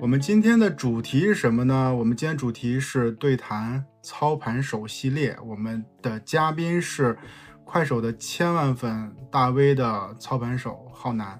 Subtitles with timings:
[0.00, 1.94] 我们今天的主题是什么呢？
[1.94, 5.36] 我们今天主题是对谈操盘手系列。
[5.44, 7.16] 我们的嘉宾是
[7.64, 11.38] 快手的千万粉大 V 的操盘手浩南。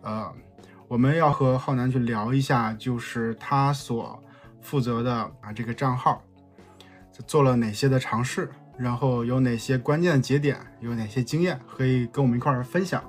[0.00, 0.32] 呃，
[0.88, 4.20] 我们要和浩南去聊一下，就是他所
[4.60, 6.20] 负责的啊这个账号
[7.26, 13.02] 做了哪些的尝试，然后有哪些关键的节点，有哪些经验可以跟我们一块儿分享。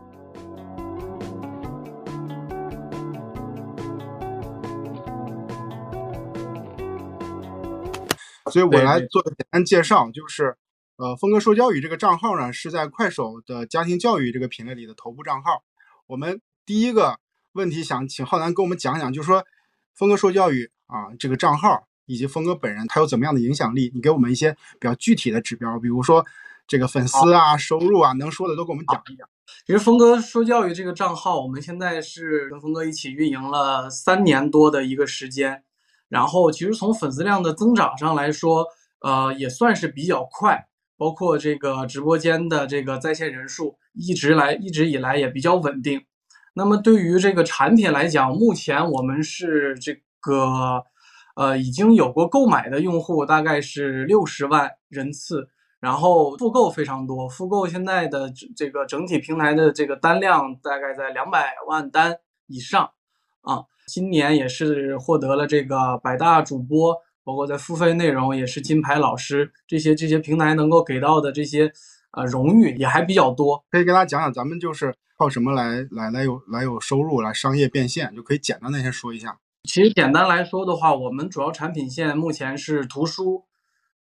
[8.49, 10.55] 所以我来做个简单介绍，就是
[10.95, 15.63] 呃，峰哥说教育这个账号呢，是在快手的家庭教育这个品类里的头部账号。
[16.07, 17.19] 我们第一个
[17.51, 19.43] 问题想请浩南跟我们讲讲，就是说
[19.93, 23.91] 峰哥说教育啊这个账号以及峰哥本人他有怎么样的影响力？
[23.93, 26.25] 你给我们一些比较具体的指标，比如说
[26.65, 29.29] 这个粉丝啊、收入啊，能说的都给我们讲一讲。
[29.67, 35.63] 其实峰哥说教育这个账号，我们现在是跟峰哥一起运营了三年多的一个时间。
[36.09, 38.65] 然后，其实从粉丝量的增长上来说，
[39.01, 40.67] 呃，也算是比较快。
[40.99, 46.01] 包括这个直播间的这个在线人数，一直来一直以来也比较稳定。
[46.55, 50.81] 那么对于这个产品来讲，目前我们是这个，
[51.37, 55.47] 呃，已经有过购买的用户大概是六十万人次，
[55.79, 62.89] 然后复购非常多，复购现在的这个整体平台的这个单量大概在两百万单以上，
[63.41, 63.65] 啊。
[63.87, 66.93] 今年也是获得了这个百大主播，
[67.23, 71.71] 包括在付费内容也是金牌老师，这些这些平台能够给到的这些
[72.11, 73.63] 呃荣誉也还比较多。
[73.71, 79.37] 可以跟大家讲讲，咱们就是靠什么来来来有来有收入来商业变现，就可以简单的先说一下。
[79.67, 83.43] 其实简单来说的话，我们主要产品线目前是图书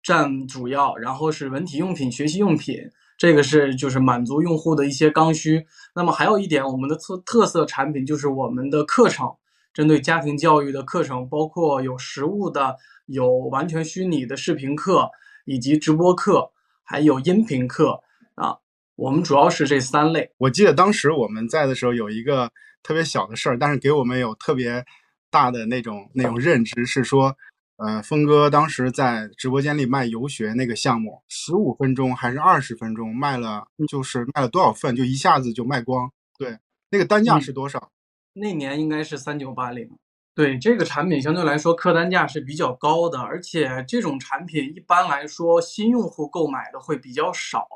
[0.03, 2.77] 占主要，然后是文体用品、学习用品，
[3.17, 5.65] 这个是就是满足用户的一些刚需。
[5.95, 9.33] 那么还有一点，我们的特特色产品就是我们的课程。
[9.73, 12.75] 针对家庭教育的课程，包括有实物的，
[13.07, 15.09] 有完全虚拟的视频课，
[15.45, 16.51] 以及直播课，
[16.83, 18.01] 还有音频课
[18.35, 18.57] 啊。
[18.95, 20.29] 我们主要是这三类。
[20.37, 22.51] 我记得当时我们在的时候，有一个
[22.83, 24.85] 特别小的事儿，但是给我们有特别
[25.33, 27.35] 大的那种那种认知，是说，
[27.77, 36.11] 呃，峰哥当时在直播间里卖游学那个项目，十五分钟还是二十分钟卖了，就是卖了多少份，就一下子就卖光。
[36.37, 36.59] 对，
[36.91, 37.89] 那个单价是多少？
[38.33, 39.89] 那年应该是三九八零，
[40.35, 47.67] 对这个产品相对来说客单价是比较高的，而且这种产品一般来说新用户购买的会比较少，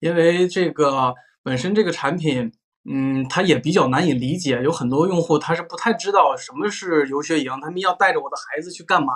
[0.00, 2.52] 因为这个本身这个产品，
[2.90, 9.12] 嗯，他也比较难以理解，有很多用户他是不太知道什么是游学营，他们要带着我的孩子去干嘛，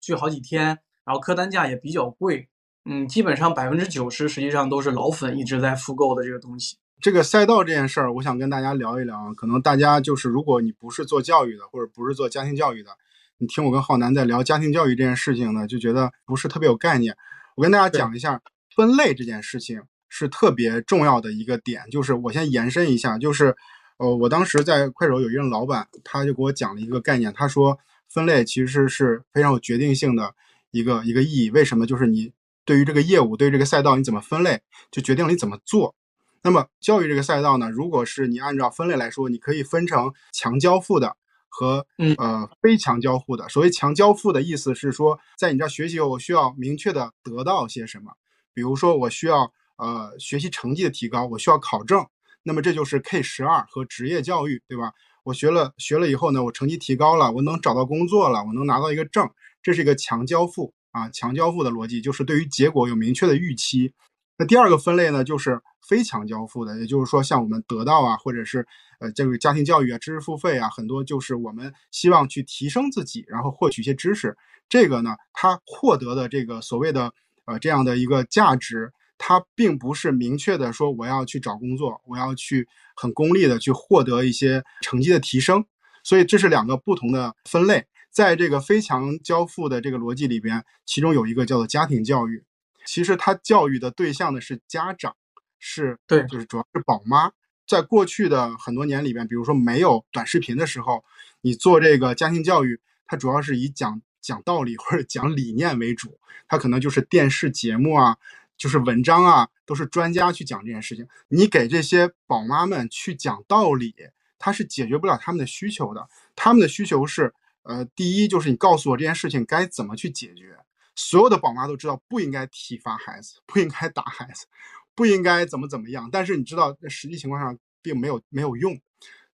[0.00, 2.48] 去好几天，然后客单价也比较贵，
[2.84, 6.76] 嗯，基本上百分之九十实际上都是老粉一直在复购的这个东西。
[7.00, 9.32] 这个赛道这件事儿，我想跟大家聊一聊啊。
[9.34, 12.90] 可能大家就是，如果你不是做教育的，或者不是做家庭教育的，
[13.38, 17.16] 你听我跟浩南在聊家庭教育这件事情呢，就觉得不是特别有概念。
[17.56, 18.40] 我跟大家讲一下，
[18.74, 19.82] 分类这件事情
[20.16, 21.82] 是特别重要的一个点。
[21.90, 23.56] 就是我先延伸一下，就是
[23.96, 27.76] 呃，我当时在快手有一任老板，他就给我讲了一个概念，他说
[28.08, 30.32] 分类其实是非常有决定性的
[30.70, 31.50] 一个一个意义。
[31.50, 31.84] 为什么？
[31.84, 32.32] 就是你
[32.64, 34.60] 对于这个业务，对于这个赛道，你怎么分类，
[34.92, 35.96] 就决定了你怎么做。
[36.42, 41.16] 那么教育这个赛道呢，如果是你按照分类来说，你可以分成强交付的
[41.48, 41.86] 和
[42.18, 43.48] 呃非强交付的。
[43.48, 48.12] 所谓强交付的意思是说，在你这学习后，我需要明确的得到些什么，
[48.52, 52.06] 比如说我需要呃学习成绩的提高，我需要考证，
[52.42, 54.92] 那么这就是 K 十二和职业教育，对吧？
[55.24, 59.30] 我学了学了以后呢，我成绩提高了，我能找到工作了，我能拿到一个证，
[59.62, 63.92] 这是一个强交付啊，强交付的逻辑就是对于结果有明确的预期。
[64.36, 68.66] 那第二个分类呢，就是非强交付的，也就是说，像我们得到啊，或者是
[69.00, 74.36] 呃这个家庭教育啊、知识付费啊，很多就是我们希望去提升自己，然后获取一些知识。
[74.68, 77.12] 这个呢，它获得的这个所谓的
[77.46, 85.64] 呃这样的一个价值，它并不是明确的说我要去找工作，我要去很功利的去获得一些成绩的提升。
[86.02, 92.44] 所以这是两个不同的分类，在这个非强交付的这个逻辑里边，其中有一个叫做家庭教育。
[92.84, 95.16] 其实他教育的对象呢是家长，
[95.58, 97.32] 是对，就是主要是宝妈。
[97.66, 101.02] 在过去的很多年里边，比如说没有短视频的时候，
[101.40, 106.18] 你做这个家庭教育，它主要是以讲讲道理或者讲理念为主。
[106.46, 108.18] 它可能就是电视节目啊，
[108.56, 111.06] 就是文章啊，都是专家去讲这件事情。
[111.28, 113.94] 你给这些宝妈们去讲道理，
[114.38, 116.08] 它是解决不了他们的需求的。
[116.36, 120.56] 他们的需求是，呃，第一就是你告诉我这件事情该怎么去解决。
[120.96, 124.46] 所有的宝妈都知道不应该体罚孩子，不应该打孩子，
[124.94, 128.80] 不应该怎么怎么样，但是你知道在实际情况上并没有没有用。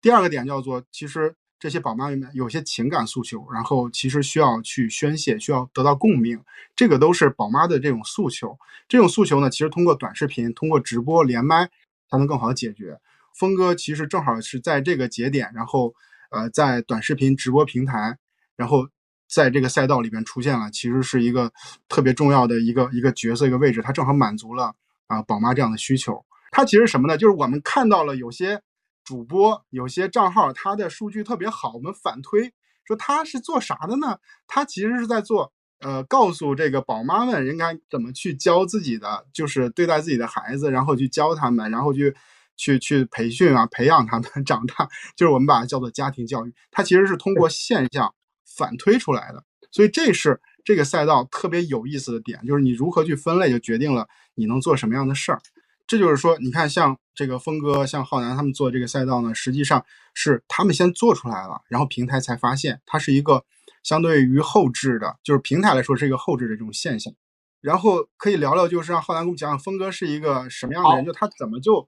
[0.01, 1.33] 第二个点叫做，其实
[1.65, 6.39] 这些宝妈们有些情感诉求，然后其实需要去宣泄，需要得到共鸣，
[6.75, 8.56] 这个都是宝妈的这种诉求。
[8.88, 11.65] 这种诉求呢，其实通过短视频、通过直播连麦
[12.07, 13.00] 才能更好的解决。
[13.33, 15.95] 峰哥其实正好是在这个节点，然后
[16.29, 18.19] 呃，在短视频直播平台，
[18.56, 18.88] 然后
[19.27, 21.51] 在这个赛道里边出现了，其实是一个
[21.89, 24.75] 特别重要的一个一个角色一个位置，他正好满足了
[25.07, 26.23] 啊宝妈这样的需求。
[26.51, 27.18] 他其实什么呢？
[27.18, 28.61] 就是我们看到了有些。
[29.06, 32.52] 主播有些账号，他的数据特别好，我们反推
[32.84, 34.18] 说他是做啥的呢？
[34.48, 42.16] 他其实是在做，呃，告诉这个宝妈们应该怎么去教自己的，就是对待自己的孩子，然后去教他们，然后去
[42.57, 46.54] 去去培训啊，培养他们 长大，就是我们把它叫做家庭教育。
[46.72, 48.13] 它其实是通过现象
[48.44, 55.40] 反推出来的，所以这是这个赛道特别有意思的点，就是你如何去分类，就决定了你能做什么样的事儿。
[55.87, 63.45] 这就是说，你看，像这个峰哥、像浩南他们做这个赛道呢，实际上是他们先做出来了，然后平台才发现它是一个
[63.83, 67.13] 相对于后置的，就是平台来说是一个后置的这种现象。
[67.61, 71.87] 然后可以聊聊，就是让浩南给我们讲讲峰哥是一个什么样的人，就他怎么就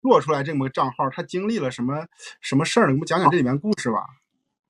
[0.00, 2.06] 做出来这么个账号，他经历了什么
[2.40, 2.88] 什么事儿呢？
[2.88, 3.98] 给我们讲讲这里面故事吧。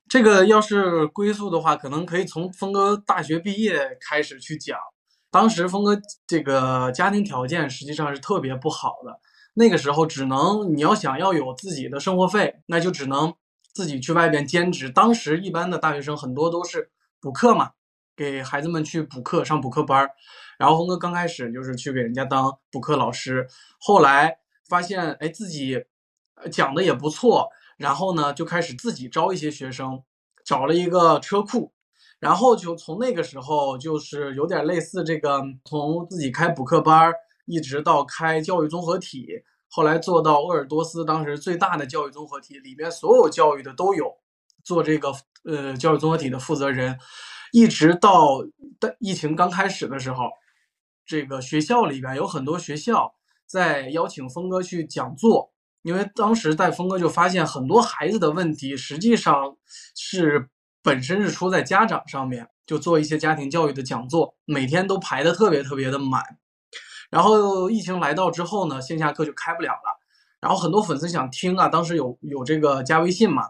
[0.07, 4.77] 这个要是归宿的话，可能可以从峰哥大学毕业开始去讲。
[5.31, 9.19] 当时峰哥这个家庭条件实际上是特别不好的，
[9.53, 13.33] 那个时候只能你要想要有自己的生活费，那就只能
[13.73, 14.89] 自己去外边兼职。
[14.89, 16.89] 当时一般的大学生很多都是
[17.19, 17.71] 补课嘛，
[18.15, 20.11] 给孩子们去补课上补课班儿。
[20.57, 23.47] 然后峰哥刚开始就是去给人家当补课老师，
[23.79, 25.85] 后来发现哎自己
[26.51, 30.03] 讲的也不错，然后呢就开始自己招一些学生，
[30.43, 31.71] 找了一个车库。
[32.19, 37.13] 然后就从那个时候，就是有点类似这个，从自己开补课班儿，
[37.45, 39.25] 一直到开教育综合体，
[39.69, 44.17] 后来做到鄂尔多斯当时最大的教育综合体，里面所有教育的都有，
[44.65, 45.13] 做这个
[45.45, 46.99] 呃教育综合体的负责人，
[47.53, 48.43] 一直到
[48.99, 50.25] 疫情刚开始的时候，
[51.05, 53.13] 这个学校里边有很多学校
[53.45, 59.55] 在邀请峰哥去讲座，因为当时在峰哥就发现很多孩子的问题实际上
[59.95, 60.49] 是。
[60.81, 66.23] 本身是出在家长上面，就做一些家庭教育的讲座，每天都排的特别特别的满。
[67.09, 69.99] 然后疫情来到之后呢，线下课就开不了了。
[70.39, 73.49] 然后很多粉丝想听啊，当时有有这个加微信嘛，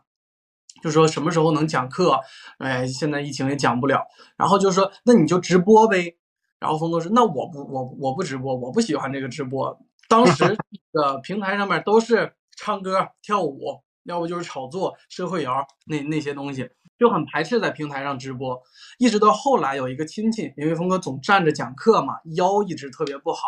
[0.81, 2.19] 就说什么时候能讲课？
[2.57, 4.07] 哎，现在疫情也讲不了。
[4.37, 6.17] 然后就说那你就直播呗。
[6.59, 9.79] 然后峰哥说那我不我我不直播，我不喜欢这个直播。
[10.07, 10.57] 当时
[10.91, 15.53] 的平台上面都是唱歌跳舞，要不就是炒作社会摇
[15.85, 16.69] 那那些东西。
[16.99, 18.61] 就很排斥在平台上直播，
[18.97, 23.39] 一直到后来有一个亲戚，因为峰哥总站着讲课嘛，腰一直特别不好，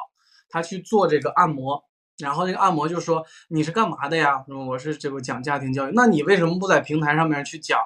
[0.50, 1.83] 他去做这个按摩，
[2.18, 4.42] 然后那个按摩就说你是干嘛的呀？
[4.48, 7.77] 说我是这个讲家庭教育，那你为什么不在平台上面去讲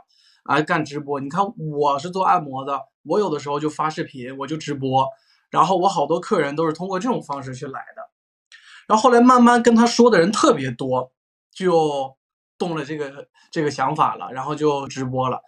[0.44, 0.62] 啊？
[0.62, 1.20] 干直播？
[1.20, 5.08] 你看我是做按摩的，我有的时候就发视频，我就直播，
[5.50, 8.04] 然后我好多客人都是通过这种方式去来的，
[8.88, 11.12] 然后后来慢慢跟他说的人特别多，
[11.52, 12.16] 就。
[12.58, 15.42] 动了这个这个想法了，然后就直播了。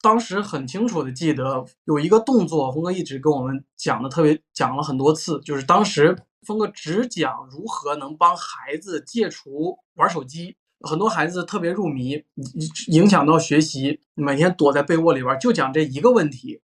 [0.00, 10.56] 当时很清楚的记得有一个动作，峰哥一直跟我们讲的特别讲了很多次，就是当时峰哥只讲如何能帮孩子戒除玩手机。
[10.82, 12.24] 很多孩子特别入迷，
[12.86, 16.62] 影响到学习，每天躲在被窝里边，就讲这一个问题。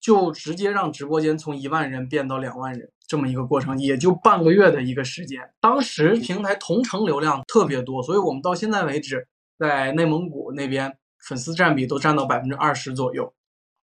[0.00, 5.40] 就直接让直播间从一万人变到两万人，这么一个过程，也就半个月的一个时间。
[5.60, 9.26] 当时平台同城流量特别多，所以我们到现在为止，
[9.58, 10.96] 在内蒙古那边
[11.26, 13.34] 粉丝占比都占到百分之二十左右。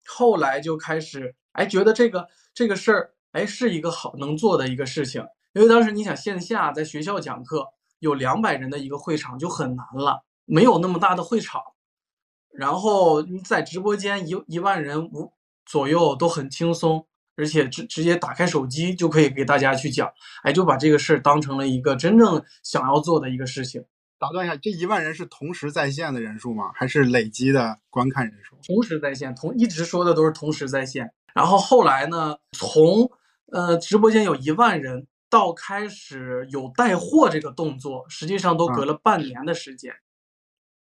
[0.07, 5.25] 后来就开始，哎，觉得这个这个事儿，哎，是一个好能做的一个事情。
[5.55, 7.67] 因为当时你想线下在学校讲课，
[7.99, 11.61] 有两百人的一个会场就很难了，没有那么大的会场。
[12.53, 15.33] 然后你在直播间一一万人无。
[15.67, 20.13] 左右都很轻松，而且直直接打开手机就可以给大家去讲，
[20.43, 23.85] 哎，就把这个事儿当成了一个真正想要做的一个事情。
[24.19, 26.71] 打断一下，这一万人是同时在线的人数吗？
[26.75, 28.57] 还是累积的观看人数？
[28.67, 31.13] 同时在线，同一直说的都是同时在线。
[31.35, 33.11] 然后后来呢，从
[33.53, 39.93] 呃直播间有一万人到开始有带货这个动作，实际上都隔了半年的时间。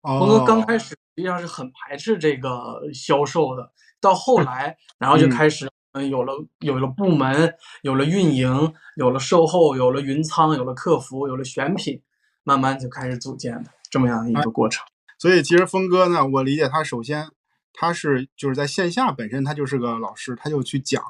[0.00, 3.72] 峰哥刚开始实际上是很排斥这个销售的。
[4.00, 5.68] 到后来，然后就开始，
[5.98, 12.02] 嗯，有了有了部门，有了运营，有了售后，有了云仓，有了客服，有了选品，
[12.44, 14.86] 慢慢就开始组建的这么样一个过程。
[15.18, 17.28] 所以其实峰哥呢，我理解他首先
[17.72, 21.02] 他是就是在线下本身他就是个老师，他就去讲，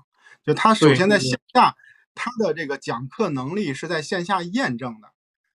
[0.45, 1.77] 就他首先在线下
[2.15, 5.09] 他的这个讲课能力是在线下验证的，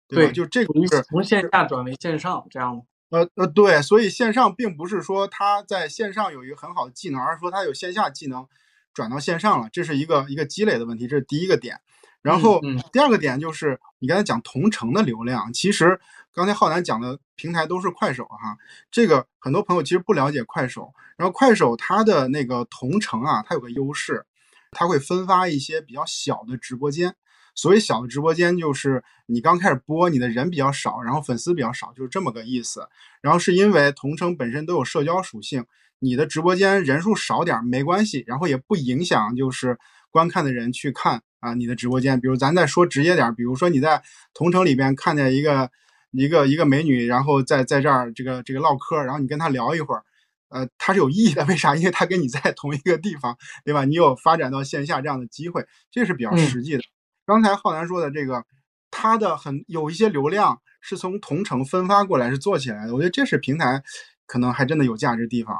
[0.07, 0.31] 对吧？
[0.31, 2.85] 就这个是从线下转为线上这样的。
[3.09, 8.47] 呃呃，对，所以线上并不是说他在线上有一个很好的技能，而是说他有线下技能
[8.93, 11.79] 转到线上了，这是一个一个积累的问题，这是第一个点。
[12.21, 12.61] 然后
[12.93, 15.99] 第二个点就是你刚才讲同城的流量，其实
[16.33, 18.57] 刚才浩南讲的平台都是快手哈，
[18.89, 24.25] 这个很多朋友其实不了解快手，然后快手它的那个同城啊，它有个优势，
[24.71, 27.13] 它会分发一些比较小的直播间。
[27.55, 32.87] 所谓小的直播间，就是你刚开始播，你的人比较少，然后粉丝比较少，就是这么个意思。
[33.21, 35.65] 然后是因为同城本身都有社交属性，
[36.03, 39.77] 你的直播间人数少点没关系，然后也不影响就是
[40.11, 42.19] 观看的人去看啊你的直播间。
[42.19, 45.71] 比如咱再说直接点，比如说你在同城里边看见一个
[46.11, 50.03] 一个一个美女，然后在在这儿这个这个唠嗑，然后你跟她聊一会儿，
[50.49, 51.45] 呃，它是有意义的。
[51.45, 51.73] 为啥？
[51.73, 53.85] 因为她跟你在同一个地方，对吧？
[53.85, 56.83] 你有发展到线下这样的机会，这是比较实际的。
[57.25, 58.43] 刚才浩南说的这个，
[58.91, 63.81] 它的很有一些流量是从同城分发过来是做起来的，我觉得这是平台
[64.27, 65.57] 可能还真的有价值地方。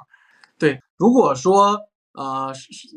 [0.58, 1.80] 对，如果说
[2.14, 2.54] 呃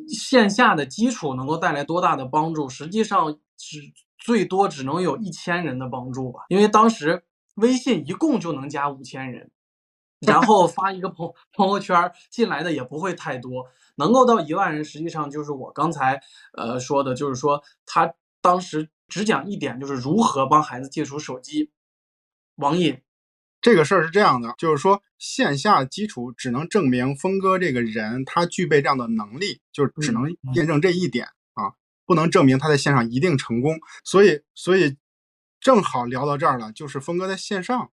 [0.09, 3.81] 线下的基础能够带来多大的帮助，实际上只
[4.19, 7.25] 最多只能有一千人的帮助吧，因为当时
[7.57, 9.51] 微信一共就能加五千人，
[10.21, 16.21] 然后 发一个朋朋友圈进来的也不会太多，能够到一万人，实际上就是我刚才
[16.53, 18.15] 呃说的，就是说他。
[18.43, 21.73] 当时只讲一点，就是如何帮孩子戒除手机
[22.55, 23.03] 网瘾。
[23.67, 31.75] 这个事儿是这样的，就是说线下基础只能证明峰哥这个人他具备这样的能力，就只能验证这一点啊，
[32.07, 33.81] 不能证明他在线上一定成功。
[34.05, 34.97] 所以，所以
[35.59, 37.91] 正好聊到这儿了，就是峰哥在线上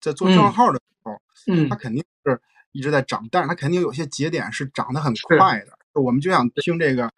[0.00, 2.40] 在做账号的时候，嗯，他肯定是
[2.72, 5.78] 一直在涨，但是他肯定有些节点是涨得很快的。
[6.00, 7.12] 我们就想听这个。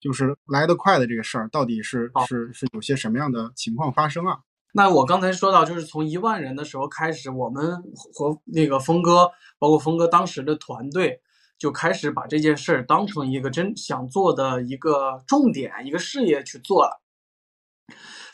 [0.00, 4.40] 就是来得快的这个事儿，到底是是是有些什么样的情况发生啊？
[4.76, 7.80] 那我刚才说到，就是从一万人的时候开始，我们
[8.12, 11.20] 和那个峰哥，包括峰哥当时的团队，
[11.56, 17.00] 就开始把这件事儿当成一个真想做的一个重点、一个事业去做了。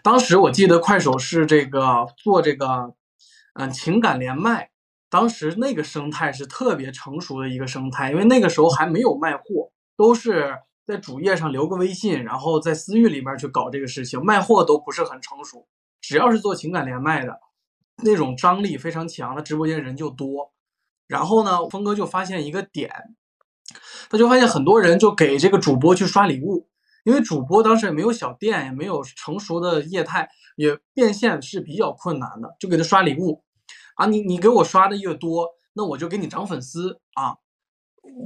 [0.03, 2.95] 当时我记得快手是这个做这个，
[3.53, 4.71] 嗯，情感连麦，
[5.11, 10.57] 当时那个生态是特别成熟的一个生态，因为那个时候还没有卖货，都是。
[10.87, 15.69] 在主页上留个微信，然后在私域里面去搞这个事情，卖货都不是很成熟。
[16.01, 17.41] 只要是做情感连麦的，
[18.03, 20.53] 那种张力非常强，的直播间人就多。
[21.07, 22.91] 然后呢，峰哥就发现一个点，
[24.09, 26.69] 他就发现很多人就给这个主播去刷礼物，
[27.05, 33.45] 因为主播当时也没有小店，也没有成熟的业态，也变现是比较困难的，就给他刷礼物。
[33.97, 37.37] 啊，你你给我刷的越多，那我就给你涨粉丝啊。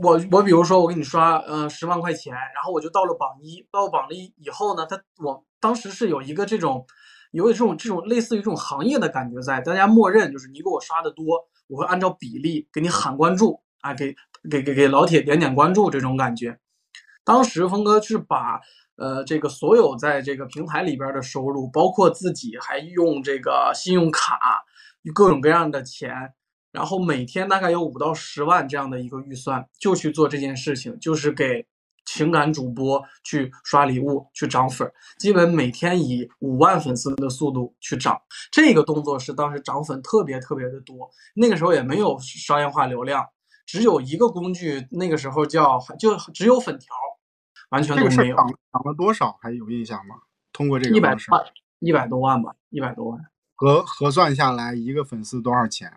[0.00, 6.86] 我我比如说我给你刷呃十万块钱，然后我就到了榜一，到榜一以后呢，他我当时是有一个这种，
[7.38, 14.14] 有这种这种类似于这种行业的感觉在，大家默认就是你给我刷的多，我会按照比例给你喊关注啊，给
[14.50, 16.58] 给给给老铁点点关注这种感觉。
[17.24, 18.60] 当时峰哥是把
[18.96, 24.64] 呃这个所有在这个平台里边的收入，包括自己还用这个信用卡，
[25.14, 26.34] 各种各样的钱。
[26.70, 31.64] 然后每天大概有五到十万这样的一个预算，就去做这件事情，就是给
[32.04, 38.20] 情感主播去刷礼物、去涨粉，基本每天以五万粉丝的速度去涨。
[38.52, 41.11] 这个动作是当时涨粉特别特别的多。
[41.34, 43.25] 那个时候也没有商业化流量，
[43.66, 46.94] 只有一个工具，那个时候叫就只有粉条，
[47.70, 48.37] 完全都没有。
[48.37, 49.38] 涨涨了多少？
[49.40, 50.16] 还有印象吗？
[50.52, 51.44] 通过这个一百万，
[51.80, 53.20] 一百多万吧，一百多万。
[53.56, 55.92] 核核算下来，一个粉丝多少钱？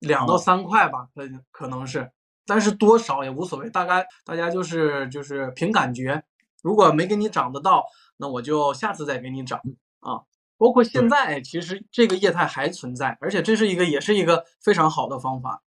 [0.00, 2.10] 两到三块吧，可可能是，
[2.46, 6.22] 但是多少也无所谓，大概大家就是就是凭感觉，
[6.62, 7.84] 如果没给你涨得到，
[8.16, 9.60] 那我就下次再给你涨
[10.00, 10.22] 啊。
[10.56, 15.62] 包括现在，其实这个业态还存在，而且这是一个也是一个非常好的方法。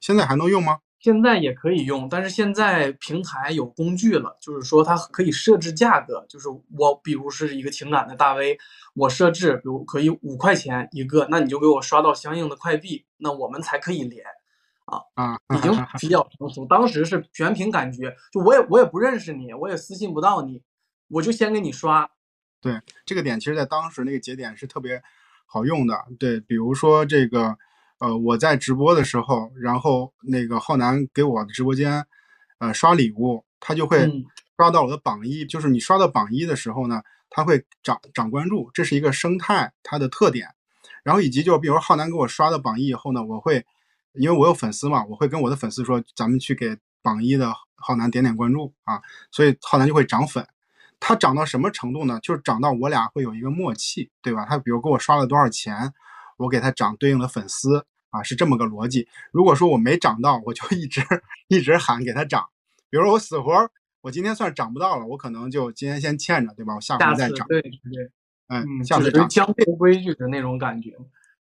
[0.00, 0.78] 现在还能用吗？
[0.98, 8.58] 现在也可以用，但是现在平台有工具了，就是说它可以设置价格，就是我比如是一个情感的大 V，
[8.94, 14.24] 我设置比如可以五块钱一个，那你就给我刷到相应的快币，那我们才可以连，
[14.86, 16.66] 啊啊，已经比较成熟。
[16.66, 20.62] 当时是全凭感觉，就我也我也不认识你，我也私信不到你，
[21.08, 22.10] 我就先给你刷。
[22.60, 25.02] 对，这个点其实在当时那个节点是特别
[25.46, 26.04] 好用的。
[26.18, 27.56] 对，比如说这个。
[27.98, 32.06] 呃，我在直播的时候，然后那个浩南给我的直播间，
[32.58, 34.06] 呃，刷礼物，他就会
[34.58, 35.46] 刷到我的榜一。
[35.46, 37.00] 就是你刷到榜一的时候呢，
[37.30, 40.46] 他会涨涨关注，这是一个生态它的特点。
[41.04, 43.64] 然后以及就比如浩南给我刷到榜一以后呢，我会
[44.18, 50.46] 因为我有粉丝嘛，我会跟我的粉丝说，咱们去给榜一的浩南点点关注啊，所以浩南就会涨粉。
[50.98, 52.18] 他涨到什么程度呢？
[52.22, 54.46] 就是涨到我俩会有一个默契，对吧？
[54.48, 55.92] 他比如给我刷了多少钱，
[56.38, 59.06] 我给他涨对应的粉丝啊，是这么个逻辑。
[59.30, 61.02] 如果说我没涨到，我就一直
[61.48, 62.46] 一直喊给他涨。
[62.88, 63.70] 比如说我死活
[64.00, 66.74] 我今天算涨不到了，我可能就今天先欠着，对吧？
[66.74, 67.46] 我下回再涨。
[67.46, 68.10] 对对对，
[68.46, 69.28] 哎，下次涨。
[69.28, 70.96] 江湖规矩的那种感觉。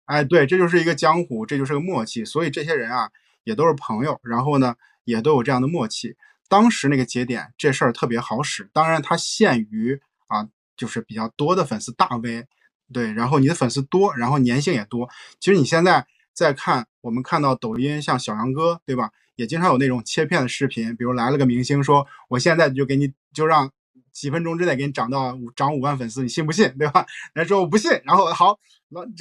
[0.06, 2.26] 哎，对，这就是一个江湖，这就是个默契。
[2.26, 3.10] 所以这些人啊，
[3.44, 6.16] 也都是朋友，然后呢，也都有这样的默契。
[6.50, 8.70] 当时那个节点，这事儿特别好使。
[8.74, 12.46] 当然，它限于啊，就是比较多的粉丝大 V，
[12.92, 15.10] 对，然后你的粉丝多，然后粘性也多。
[15.40, 19.12] 其实你现在在看，我们看到抖音像小杨哥，对吧？
[19.36, 23.72] 也经常有那种切片的视频，比如来了个明星说，我现在就给你，就让
[24.14, 26.74] 几分钟之内给你涨到涨五万粉丝，你信不信？
[26.78, 27.06] 对吧？
[27.34, 28.58] 人家说我不信，然后好，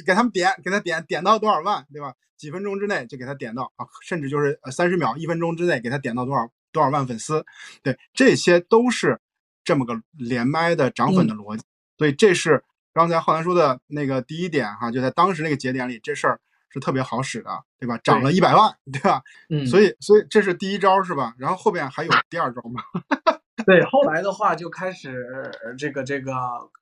[0.05, 2.13] 给他们点，给他点，点到多少万，对吧？
[2.37, 6.49] 几分钟之内就给他点到啊，甚至就是呃三十秒、一分钟之内给他点到多少。
[6.73, 7.45] 多少万粉丝？
[7.83, 9.21] 对，这些都是
[9.63, 11.63] 这么个连麦的涨粉的逻辑。
[11.99, 12.63] 所以这是
[12.95, 17.99] 刚才浩南说的那个第一点哈，就在当时那个节点里，这事儿是特别好使的，对吧？
[17.99, 19.21] 涨了一百万，对吧？
[19.51, 19.67] 嗯。
[19.67, 21.35] 所以，所以这是第一招是吧？
[21.37, 22.81] 然后后边还有第二招吗？
[23.67, 26.33] 对，后来的话就开始这个这个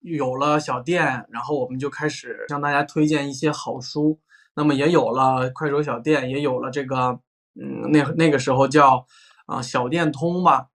[0.02, 4.20] 有了小店，然后我们就开始向大家推荐一些好书。
[4.56, 7.20] 那么也有了快手小店，也有了这个
[7.56, 9.06] 嗯，那那个时候叫。
[9.48, 10.68] 啊，小店通吧，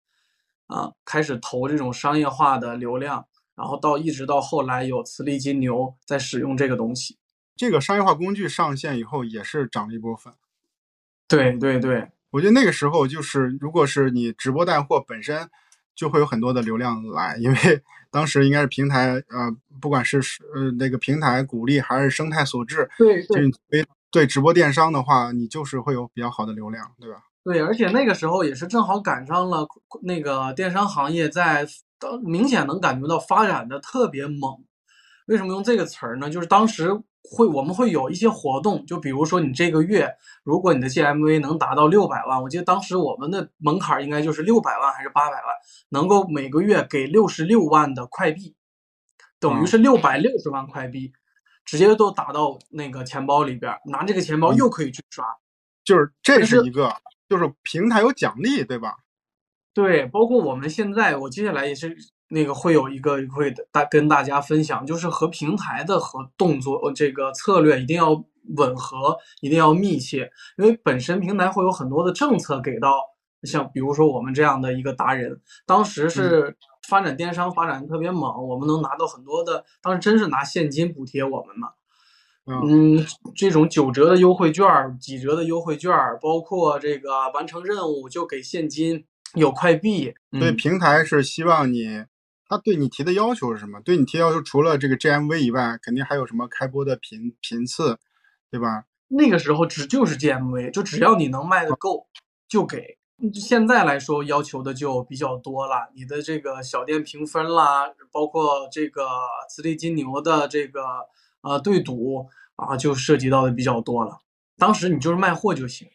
[0.68, 7.18] 啊，开始投这种商业化的流量，然后到一直到后来有磁力金牛在使用这个东西，
[7.56, 10.34] 这个商业化工具上线以后也是涨了一波粉。
[11.26, 15.50] 对对对，我觉得那个时候就是，如果是你直播带货本身
[15.96, 17.58] 就会有很多的流量来，因为
[18.12, 20.20] 当时应该是平台，呃，不管是
[20.54, 23.26] 呃那个平台鼓励还是生态所致，对
[23.70, 27.18] 对，对直播电商的话，你就是会有比较好的流量，对吧？
[27.44, 29.68] 对，而且那个时候也是正好赶上了
[30.02, 31.68] 那个电商行业在
[32.00, 34.64] 当明显能感觉到发展的特别猛。
[35.28, 36.30] 为什么用这个词儿呢？
[36.30, 36.90] 就是当时
[37.32, 40.10] 会我们会有一些活动，就比如说你这个月
[40.44, 45.46] 如果你的 GMV 能达到六百万，我记得当时我们的门槛应该就是六百万还是八百万，
[45.90, 48.56] 能够每个月给六十六万的快币，
[49.40, 51.14] 等于是六百六十万快币，
[51.66, 55.26] 直接都打到那个钱包里边，拿这个钱包又可以去刷，
[55.84, 56.96] 就是这是一个。
[57.28, 58.98] 就是平台有奖励，对吧？
[59.74, 61.98] 对，包括我们现在，我接下来也是
[62.30, 68.24] 那个会有一个会大跟大家分享，就是和平台的和动作这个策略一定要
[68.58, 73.00] 吻合，一定要密切，因为本身平台会有很多的政策给到，
[73.44, 76.56] 像比如说我们这样的一个达人，当时是
[76.88, 81.68] 发展电商发展的特别猛，我们能拿到很多的，当时真是拿现金补贴我们呢。
[82.48, 83.04] 嗯，
[83.36, 84.66] 这种九折的优惠券、
[85.00, 90.14] 几折的优惠券，包括这个完成任务就给现金、有快币。
[90.32, 92.04] 对，平台是希望你，
[92.48, 93.80] 他对你提的要求是什么？
[93.82, 98.00] 对你提要求除了这个 GMV 以外，肯定还有什么开播的频频次，
[98.50, 98.86] 对吧？
[99.08, 102.08] 那个时候只就是 GMV，就只要你能卖的够
[102.48, 102.98] 就给。
[103.34, 109.08] 现在来说要求的就比较多了，你的这个小店评分啦，包括这个
[109.50, 110.82] 磁力金牛的这个。
[111.48, 114.18] 呃，对赌啊，就涉及到的比较多了。
[114.58, 115.88] 当时你就是卖货就行。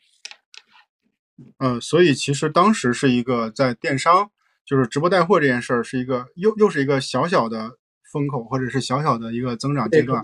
[1.59, 4.31] 嗯，所以其实当时是一个在电商，
[4.71, 7.73] 就是直播带货这件事儿，是一个又又是一个小小的
[8.13, 10.23] 风口，或者是小小的一个增长阶段。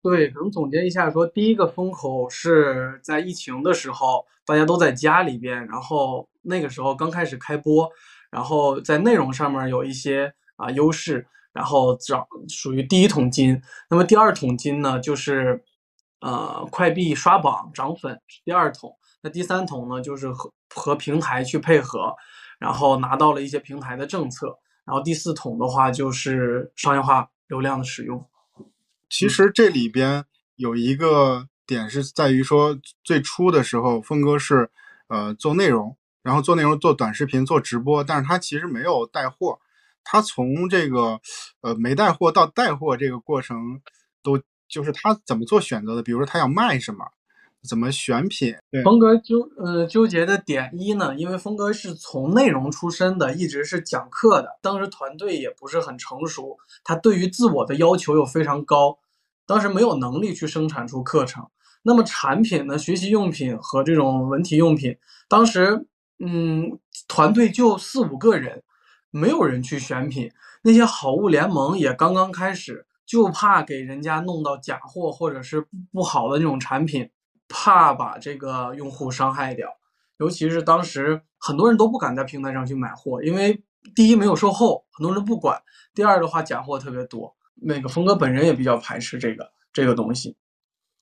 [0.00, 7.90] 对，可能总结一下说，第一个风口是在疫情的时候，大家都在家里边，然后那个时候刚开始开播，
[8.30, 11.26] 然后在内容上面有一些啊优势。
[11.52, 15.64] 然后找属于第一桶金，那么第二桶金呢，就是
[16.20, 18.96] 呃快币刷榜涨粉，第二桶。
[19.20, 22.14] 那第三桶呢，就是和和平台去配合，
[22.60, 24.56] 然后拿到了一些平台的政策。
[24.84, 28.24] 然后第四桶的话，就是商业化流量的使用。
[29.08, 34.70] 其实这里边有一个点是在于说，最初的时候，峰哥是
[35.08, 39.58] 呃做内容，然后做内容做短视频做直播，但是他其实没有带货。
[40.02, 41.20] 他从这个，
[41.60, 43.80] 呃，没带货到带货这个过程，
[44.22, 46.02] 都就是他怎么做选择的？
[46.02, 47.04] 比如说他要卖什么，
[47.68, 48.54] 怎么选品？
[48.84, 58.98] 峰哥纠呃纠结的点一呢，因为峰哥是从内容出身的，一直是讲课的，当时团队也不是很成熟，他对于自我的要求又非常高，
[59.46, 61.46] 当时没有能力去生产出课程。
[61.82, 64.96] 那么产品呢，学习用品和这种文体用品，
[65.28, 65.86] 当时
[66.18, 68.62] 嗯，团队就四五个人。
[69.12, 70.30] 没有人去选品，
[70.62, 77.10] 那些好物联盟也刚刚开始，就怕给人家弄到假货或者是不好的那种产品，
[77.50, 79.68] 怕把这个用户伤害掉。
[80.16, 83.62] 尤其是当时很多人都不敢在平台上去买货，因为
[83.94, 85.56] 第一没有售后，很多人不管；
[85.94, 87.34] 第二的话，假货特别多。
[87.62, 90.36] 那个峰哥本人也比较排斥这个这个东西。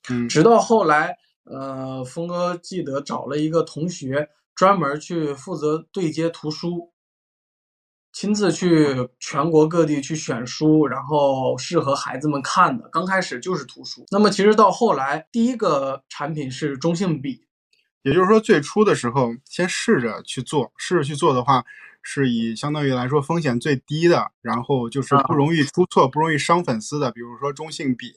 [0.09, 6.93] 嗯，直到后来，呃，峰哥记得找了一个同学，专门去负责对接图书，
[8.13, 12.89] 亲自去全国各地去选书，然后适合孩子们看的。
[12.91, 14.05] 刚开始就是图书。
[14.11, 17.47] 那么其实到后来，第一个产品是中性笔，
[18.03, 21.65] 也就是说最初的时候先试着去做，试着去做的话，
[22.03, 28.15] 是以相当于来说风险最低的，然后就是不容易出错、不容易伤粉丝的，比如说中性笔。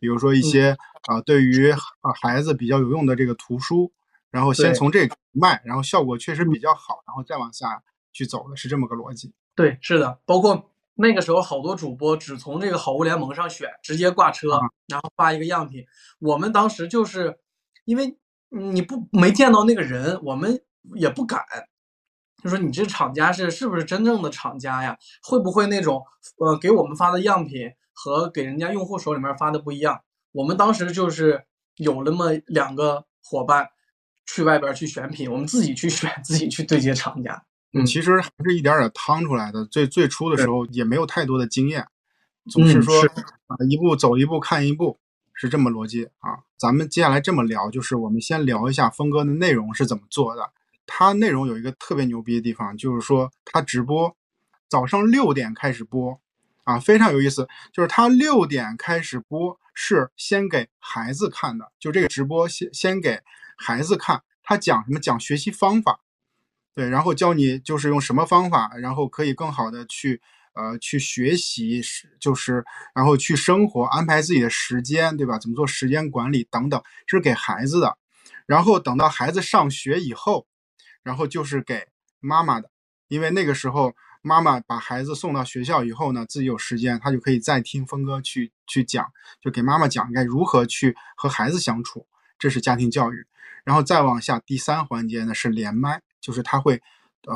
[0.00, 0.76] 比如说一些
[1.08, 3.90] 啊，对于啊孩子比较有用的这个图书，
[4.30, 7.82] 然后先从这个卖，然后效果确实比较好，然后再往下
[8.14, 9.34] 去走的是这么个逻辑。
[9.54, 15.84] 对，是的，包括那个时候好多主播只从这个好物联盟上选，直接挂车，然后发一个样品。
[16.20, 17.38] 我们当时就是
[17.84, 18.16] 因为
[18.48, 20.58] 你不没见到那个人，我们
[20.94, 21.44] 也不敢，
[22.42, 24.96] 就说你这厂家是是不是真正的厂家呀？
[25.22, 26.02] 会不会那种
[26.38, 27.70] 呃给我们发的样品？
[27.96, 31.44] 和给人家用户手里面发的不一样，我们当时就是
[31.76, 33.68] 有那么两个伙伴
[34.26, 37.44] 去外边去选品，我们自己去选，自己去对接厂家。
[37.74, 39.64] 嗯，其实还是一点点趟出来的。
[39.66, 41.86] 最最初的时候也没有太多的经验，
[42.50, 42.94] 总是说
[43.46, 44.98] 啊一步走一步看一步，
[45.34, 46.44] 是这么逻辑啊。
[46.56, 50.50] 咱们接下来这么聊，就是我们先聊一下峰哥的内容是怎么做的。
[50.86, 54.16] 他内容有一个特别牛逼的地方，就是说他直播
[54.68, 56.20] 早上六点开始播。
[56.64, 63.20] 啊，非常有意思，就是他六点开始播，是先给孩子看的，就这个直播先先给
[63.58, 64.98] 孩子看，他讲什么？
[64.98, 66.00] 讲学习方法，
[66.74, 70.20] 对，然后教你就是用什么方法，然后可以更好的去
[70.54, 75.38] 呃去学习，是就是然后去生活，安排自己的时间，对吧？
[75.38, 77.96] 怎么做时间管理等等，这是给孩子的。
[78.46, 80.46] 然后等到孩子上学以后，
[81.02, 81.86] 然后就是给
[82.20, 82.70] 妈妈的，
[83.08, 83.94] 因为那个时候。
[84.26, 92.06] 妈妈把孩子送到学校以后呢，自己有时间，他就可以再听峰哥去去讲，就给妈妈讲该如何去和孩子相处，
[92.38, 93.26] 这是家庭教育。
[93.64, 96.80] 然后再往下，第三环节呢是连麦，就是他会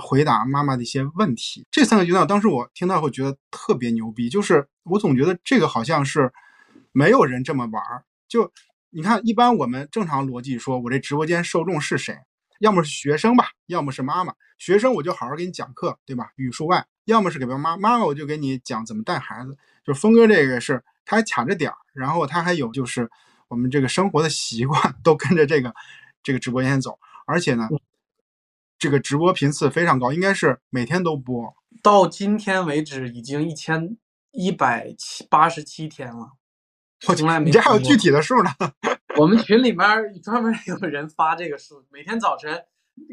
[0.00, 1.66] 回答妈妈的一些问题。
[1.70, 6.32] 这三个阶段，当时我听到会觉得特别牛逼，就是我总觉得这个好像是
[6.92, 8.04] 没有人这么玩儿。
[8.26, 8.50] 就
[8.88, 12.16] 你看，一般我们正常逻辑说，我这直播间受众是谁？
[12.60, 14.32] 要么是学生吧，要么是妈妈。
[14.56, 16.32] 学生我就好好给你讲课，对吧？
[16.36, 16.86] 语数外。
[17.04, 19.56] 要么是给妈妈，妈妈我就给你讲怎么带孩子。
[19.84, 23.10] 就峰哥这个是，他还卡着点儿，然后他还有就是
[23.48, 25.74] 我们这个生活的习惯 都跟着这个
[26.22, 27.68] 这个直播间走，而且呢，
[28.78, 31.52] 这个直播频次非常高，应该是每天都播。
[31.82, 33.96] 到今天为止已经一千
[34.30, 36.32] 一百七八十七天了，
[37.08, 37.46] 我从来没。
[37.46, 38.50] 你这还有具体的数呢？
[39.18, 39.86] 我们群里面
[40.22, 42.64] 专门有人发这个数，每天早晨，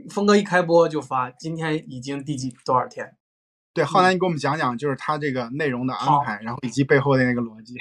[0.10, 3.16] 峰哥一开播就发，今天已经第几多少天？
[3.74, 7.74] 对，浩南，你给我们讲讲，就是他这个内容的安排，然后以及背后的那个逻辑。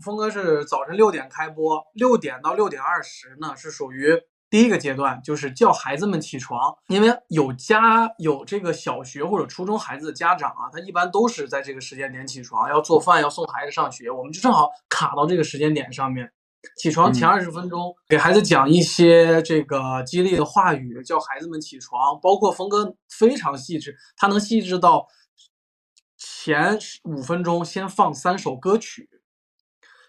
[0.00, 4.16] 峰哥是早晨六点开播，六点到六点二十呢，是属于
[4.52, 16.30] 第一个阶段，就是叫孩子们起床，因为有家有这个小学或者初中孩子的家长啊，他一般都是在这个时间点起床，要做饭，要送孩子上学，我们就正好卡到这个时间点上面。
[16.76, 22.20] 起床前二十分钟，给孩子讲一些这个激励的话语，叫孩子们起床。
[22.20, 25.06] 包括峰哥非常细致，他能细致到
[26.18, 29.08] 前五分钟先放三首歌曲，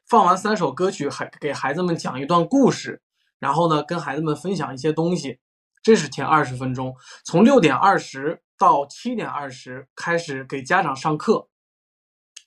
[0.06, 3.02] 放完三首歌曲，还给孩子们讲一段故事，
[3.44, 5.40] 然后呢，跟孩子们分享一些东西。
[5.84, 11.50] 这是前二十分钟，从六点二十到七点二十开始给家长上课。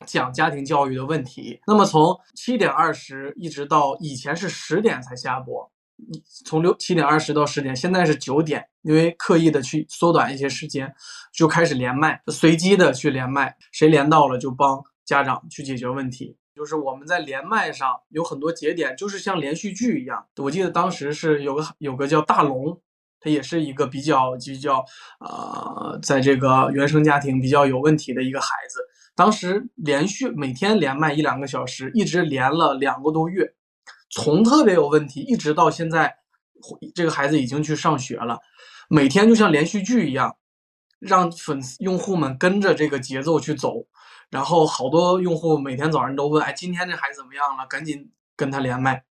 [0.07, 5.71] 讲家庭教育的问题，那么从七点二十一直到以前是十点才下播，
[6.45, 10.95] 从六七点二十到十点，现在是九点，因为刻意的去缩短一些时间，
[11.33, 16.37] 就开始连麦，随机的去连麦，谁连到了就帮家长去解决问题。
[16.57, 20.27] 就是我们在连麦上有很多节点，就是像连续剧一样。
[20.39, 22.81] 我记得当时是有个有个叫大龙，
[23.21, 24.83] 他也是一个比较比较
[25.21, 28.81] 呃，在这个原生家庭比较有问题的一个孩子。
[29.15, 33.53] 当时连续每天连麦一两个小时，一直连了两个多月，
[34.11, 36.17] 从特别有问题，一直到现在，
[36.95, 38.39] 这个孩子已经去上学了，
[38.89, 40.37] 每天就像连续剧一样，
[40.99, 43.87] 让粉丝用户们跟着这个节奏去走，
[44.31, 47.67] 然后好多用户每天早上都问，哎，今天这孩子怎么样了？
[47.67, 49.05] 赶紧跟他连麦，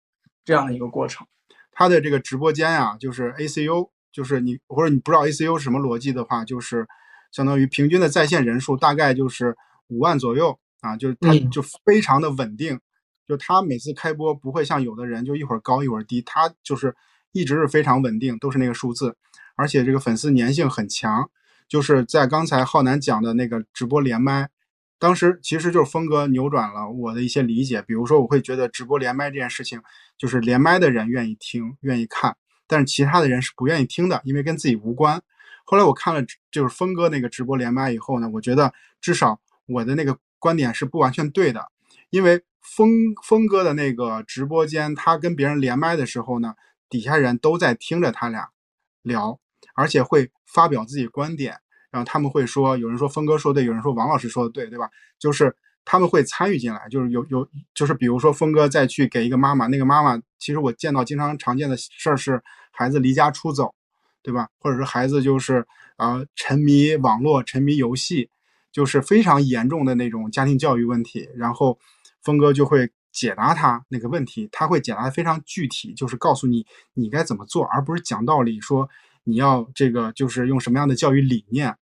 [0.44, 1.26] 这样的一个过程。
[1.72, 6.88] 他的这个直播间呀，就是 ACU，就是你或者你不知道 ACU 是什么逻辑的话，就是
[7.32, 9.56] 相当于平均的在线人数大概就是。
[9.90, 12.80] 五万左右啊，就他就非常的稳定，
[13.28, 16.96] 就他每次开播不会像有的人就一会儿高一会儿低，他就是
[17.32, 19.16] 一直是非常稳定，都是那个数字，
[19.56, 21.30] 而且这个粉丝粘性很强，
[21.68, 24.50] 就是在刚才浩南讲的那个直播连麦，
[25.04, 27.82] 当时其实就是峰哥扭转了我的一些理解。
[27.82, 29.82] 比如说，我会觉得直播连麦这件事情，
[30.18, 32.38] 就是连麦的人愿意听、愿意看，
[32.68, 35.22] 但是其他的人是不愿意听的，因为跟自己无关。
[35.66, 41.68] 后来我看了就是峰哥那个直播连麦以后呢，我觉得至少我的那个观点是不完全对的，
[42.10, 42.90] 因为峰
[43.28, 46.54] 峰哥的那个直播间，他跟别人连麦的时候呢，
[46.90, 48.52] 底下人都在听着他俩
[49.02, 49.38] 聊，
[49.76, 51.58] 而且会发表自己观点，
[51.94, 54.90] 然后他们会说，有人说峰哥说对，有人说王老师说的对，对吧？
[55.18, 63.74] 就是他们会参与进来，就是有有就是比如说峰哥再去给一个妈妈，那个妈妈其实我见到经常常见的事儿是孩子离家出走。
[64.26, 64.48] 对吧？
[64.58, 68.30] 或者是孩子就是啊沉迷网络、沉迷游戏，
[68.72, 71.28] 就是非常严重的那种家庭教育问题。
[71.36, 71.78] 然后
[72.22, 78.90] 峰哥就会解答他那个问题，他会解答的非常具体，就是告诉你你该怎么做，而不是讲道理说
[79.26, 81.76] 你要这个就是用什么样的教育理念。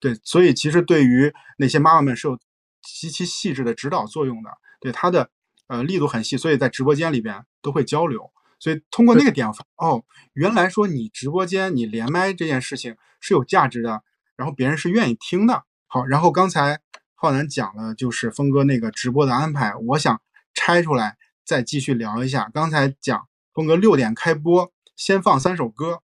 [0.00, 2.38] 对，所以其实对于那些妈妈们是有
[2.82, 5.30] 极其细致的指导作用的，对他的
[5.66, 8.30] 呃力度很细，所以在直播间里边都会交流。
[8.60, 14.02] 所以通过那个点哦，原来说你直播间你连麦这件事情是有价值的，
[14.36, 15.62] 然后别人是愿意听的。
[15.86, 16.80] 好，然后刚才
[17.14, 20.20] 浩南讲了就是峰哥那个直播的安排，我想
[20.54, 22.50] 拆出来再继续聊一下。
[22.52, 26.02] 刚才讲峰哥六点开播，先放三首歌，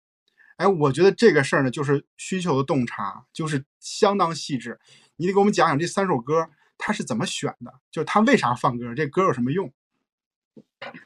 [0.61, 4.79] 哎，我觉得这个事儿呢就是需求的洞察，就是相当细致。
[5.17, 9.73] 你得给我们讲讲这三首歌它是怎么选的，就是它为啥放歌，这歌有什么用？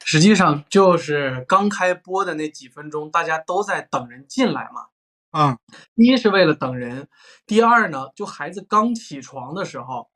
[0.03, 4.87] 实际上就是刚开播的那几分钟，大家都在等人进来嘛。
[5.31, 5.57] 啊，
[5.95, 7.07] 第一是为了等人，
[7.47, 10.09] 第二呢，就孩子刚起床的时候，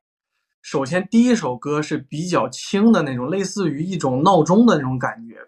[0.60, 5.38] 首先第一首歌是比较轻的那种，类似于一种闹钟的那种感觉。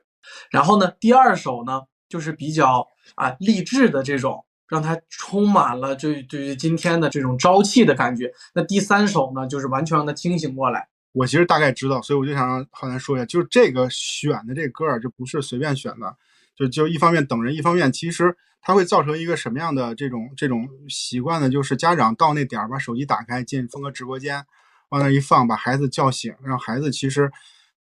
[0.51, 8.31] 然后呢，第二首呢就是比较啊励志的这种，让他充满了就对于今天的这种朝气的感觉。
[8.55, 10.89] 那第三首呢，就是完全让他清醒过来。
[11.13, 16.15] 我其实大概知道，所以我就想让浩南说一下，就是这个选的这歌儿就不是随便选的，
[16.55, 21.49] 就就一方面等人，一方面其实它会造成一个什么样的这种这种习惯呢？
[21.49, 24.45] 就是家长到那点儿把手机打开，进峰哥直播间，
[24.91, 27.33] 往那一放，把孩子叫醒，让孩子其实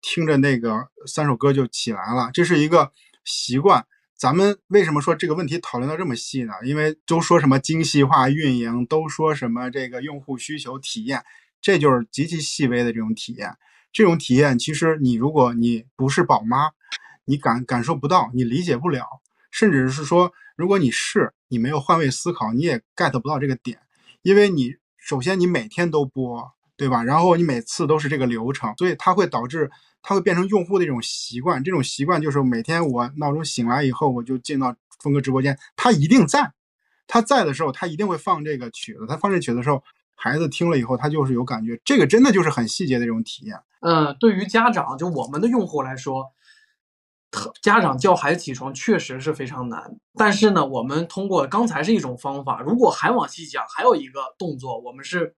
[0.02, 2.92] 听着那个三首歌就起来了，这是一个
[3.24, 3.86] 习惯。
[4.18, 6.52] 咱们为什么说这个问题讨论到这么细呢？
[6.64, 11.22] 因为都说什么精细化运营，都说什么这个用户需求体验。
[11.60, 13.56] 这就是极其细微的这种体验，
[13.92, 16.70] 这种体验其实你如果你不是宝妈，
[17.26, 19.06] 你感感受不到，你理解不了，
[19.52, 23.78] 甚至是说，如果你是你没有换位思考，你也 get 不到这个点，
[24.22, 27.04] 因为你首先你每天都播，对吧？
[27.04, 36.52] 然后你每次都是这个流程，所以它会导致它会变成用户的一种习惯，这种习惯就是每天我闹钟醒来以后，我就进到峰哥直播间，他一定在，
[37.06, 39.82] 他在的时候，他一定会放这个曲子，他放这曲子的时候。
[40.20, 43.56] 孩子听了以后，他就是有感觉，这个真的就是很细节的这种体验。
[43.82, 46.32] 嗯，对于家长，就我们的用户来说，
[47.62, 49.96] 家长叫孩子起床确实是非常难。
[50.16, 55.36] 但是呢，我们通过刚才是一种方法，如果还往细讲，还有一个动作，我们是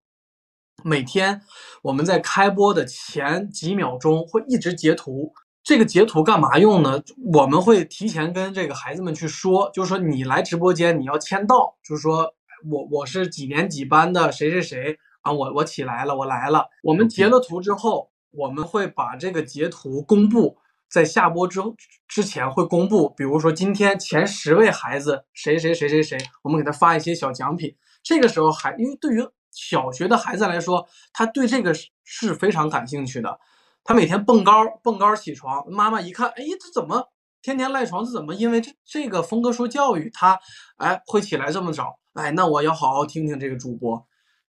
[0.85, 1.43] 每天
[1.83, 5.33] 我们在开播的前几秒钟会一直截图。
[5.63, 7.03] 这个截图干嘛用呢？
[7.33, 12.35] 我们会提前跟这个孩子们去说，就是说你来直播间你要签到，就是说。
[12.71, 15.33] 我我是几年几班的谁谁谁啊？
[15.33, 16.67] 我我起来了，我来了。
[16.83, 21.59] 我们截了图之后，我们会把这个截图公布在下播之
[22.07, 23.15] 之前会公布。
[23.17, 27.75] 比如说今天前十位孩子谁谁谁谁谁，我们给他发一些小奖品。
[28.03, 33.39] 这个时候还因为对于小学的孩子来说，他对这个是非常感兴趣的。
[33.83, 37.11] 他每天蹦高蹦高起床，妈妈一看，哎，这怎么
[37.43, 38.05] 天天赖床？
[38.05, 38.35] 这怎么？
[38.35, 40.39] 因为这这个峰哥说教育他，
[40.77, 41.99] 哎，会起来这么早。
[42.15, 44.07] 哎，那我要好好听听这个主播，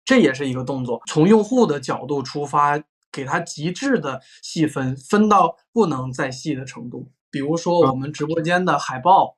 [0.05, 1.01] 这也是一个动作。
[1.07, 2.81] 从用户的角度出发，
[3.11, 7.11] 给他极致的细分，分到不能再细的程度。
[7.31, 9.38] 比如说，我们直播间的海报，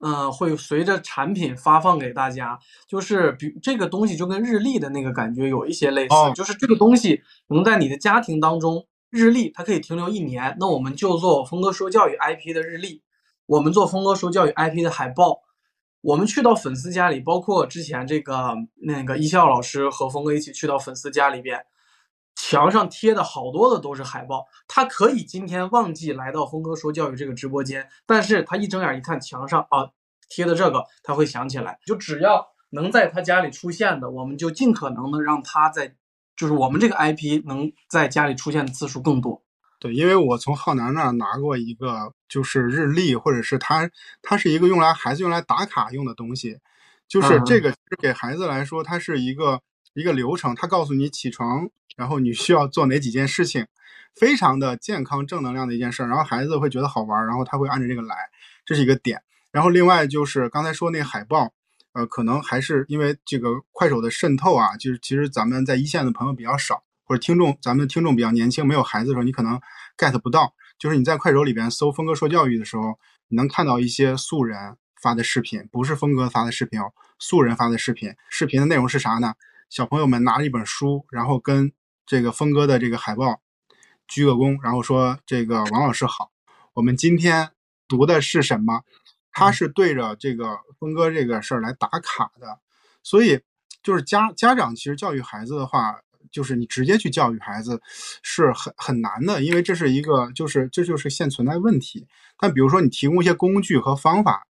[0.00, 2.58] 嗯，会随着产品发放给大家。
[2.86, 10.56] 就是比这个东西就跟日历的那个感觉有一些类似，就是这个东西能在你的家庭当中，日历它可以停留一年。
[10.60, 13.02] 那我们就做峰哥说教育 IP 的日历，
[13.46, 15.42] 我们做峰哥说教育 IP 的海报。
[16.02, 21.64] 我们去到粉丝家里，包括之前这个那个一笑老师和峰哥一起去到粉丝家里边，
[22.36, 24.46] 墙上贴的好多的都是海报。
[24.68, 29.90] 他可以今天忘记来到峰哥说教育这个直播间，但是他一睁眼一看墙上啊
[30.28, 31.80] 贴的这个，他会想起来。
[31.84, 35.96] 就只要能在他家里出现的，我们就尽可能的让他在，
[36.36, 39.42] 就是我们这个 IP 能在家里出现的次数更多。
[39.78, 43.90] 对，因为我从浩南那儿拿过一个，就是日历，或者是他，
[44.22, 46.58] 他是一个用来孩子用来打卡用的东西。
[47.08, 47.72] 就是这个
[48.02, 49.60] 给孩子来说，它是一个
[49.96, 53.66] 一个流程，他告诉你起床，然后你需要做哪几件事情，
[54.14, 58.14] 非常的健康正能量的一件事，然后孩子会觉得好玩，然后他会按照这个来，
[58.66, 59.22] 这是一个点。
[59.50, 61.50] 然后另外就是刚才说那个海报，
[61.92, 69.58] 呃，可能还是因为这个快手的渗透啊，就是其实咱们在一线的朋友比较少，或者听众咱们听众比较年轻，没有孩子的时候，你可能
[69.96, 70.52] get 不到。
[70.78, 78.14] 就是你在快手里边搜“峰哥说教育”的时候，你能看到一些素人发的视频，不是峰哥发的视频哦，素人发的视频。
[78.28, 79.32] 视频的内容是啥呢？
[79.68, 81.72] 小朋友们拿着一本书，然后跟
[82.06, 83.40] 这个峰哥的这个海报
[84.06, 86.30] 鞠个躬，然后说：“这个王老师好，
[86.74, 87.50] 我们今天
[87.88, 88.82] 读的是什么？”
[89.32, 92.58] 他是对着这个峰哥这个事儿来打卡的，
[93.02, 93.40] 所以
[93.82, 96.00] 就是家家长其实教育孩子的话，
[96.30, 97.82] 就是你直接去教育孩子
[98.22, 102.06] 是很很难的，因为这是一个就是这就是现存在问题。
[102.38, 104.46] 但比如说你提供一些工具和方法，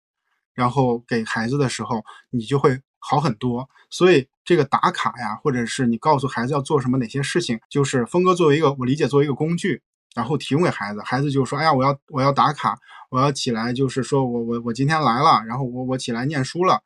[0.52, 3.68] 然后给孩子的时候，你就会好很多。
[3.90, 9.82] 所以这个打卡呀，或者是你告诉孩子要做什么哪些事情，就是峰哥作为一个我理解作为一个工具。
[10.14, 12.78] 然后提供给孩子，孩子就说：“哎呀，我要我要打卡，
[13.10, 16.80] 我要起来，就是说我我我今天来了，然后我我起来念书了，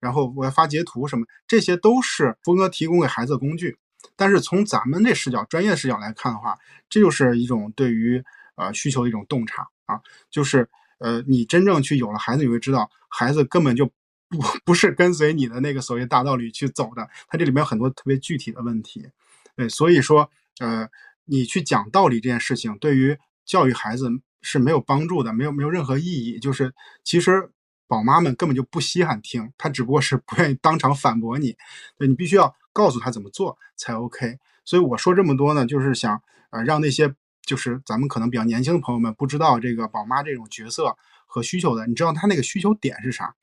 [0.00, 3.78] 然后我要发截图什么，这些都是峰哥提供给孩子的工具。
[4.16, 6.58] 但是从咱们这视角，专业视角来看的话，
[6.90, 8.20] 这就是一种对于
[8.56, 13.88] 呃需求的一种洞察啊，就是呃你真正去有了孩子，你会知道孩子根本就
[14.38, 19.06] 不不是跟随你的那个所谓大道理去走的，他这里面有很多特别具体的问题。
[19.54, 20.88] 对，所以说呃。”
[21.24, 23.16] 你去讲道理这件事情，对于
[23.46, 24.10] 教育孩子
[24.42, 26.40] 是没有帮助的，没有没有任何意义。
[26.40, 27.48] 就是其实
[27.86, 31.56] 宝妈们根本就不稀罕听，她只不过是不愿意当场反驳你。
[31.96, 34.36] 对你必须要告诉他怎么做才 OK。
[34.64, 37.14] 所以我说这么多呢，就是想呃让那些
[37.46, 43.36] 就是咱们可能比较年轻的朋友们不知道这个宝妈这种角色和需求的，你知道他那个需求点是啥。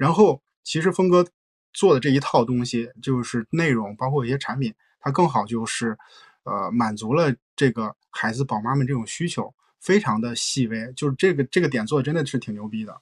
[0.00, 1.22] 然后其实峰哥
[1.74, 5.98] 做的这一套东西，就是内容包括一些产品，它更好就是。
[6.42, 12.98] 呃，满足了这个孩子宝妈们这种需求，非常的细微，就是这个这个点做的真的是挺牛逼的。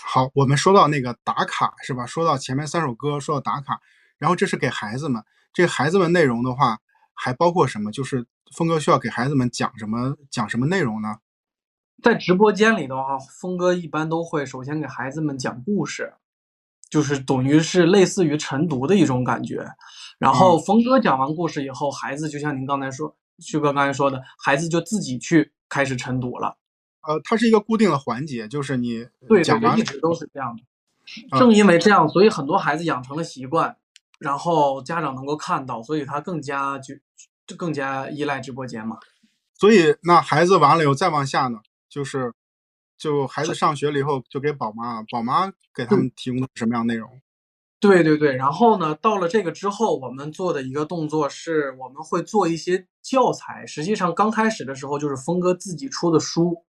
[0.00, 2.06] 好，我们说到那个打卡是吧？
[2.06, 3.80] 说到前面三首歌，说到打卡，
[4.16, 5.20] 然后这是给孩子们，
[5.52, 6.78] 这孩子们内容的话
[7.12, 7.90] 还包括什么？
[7.90, 8.24] 就是
[8.54, 10.16] 峰哥需要给孩子们讲什么？
[10.30, 11.18] 讲什么内容呢？
[12.00, 16.14] 在直播间里的话，峰哥一般都会首先给孩子们讲故事，
[16.90, 19.66] 就是等于是类似于晨读的一种感觉。
[20.18, 26.56] 然后冯哥讲完故事以后，孩子就像您刚才说，旭哥刚才说的，孩子就自己去开始晨读了。
[27.06, 31.38] 呃，它是一个固定的环节，就是你对对对，一直都是这样的。
[31.38, 33.76] 正因为这样，所以很多孩子养成了习惯，
[34.18, 36.94] 然后家长能够看到，所以他更加就
[37.46, 38.98] 就更加依赖直播间嘛。
[39.54, 42.34] 所以那孩子完了以后再往下呢，就是
[42.98, 47.08] 就孩子上学了以后就给宝妈，宝妈给他们提供的什么样内容？
[47.80, 53.64] 对对对，然后呢，到了这个之后，我们做的一个动作是，我们会做一些教材。
[53.64, 56.64] 实际上，刚开始的时候就是峰哥自己出的书。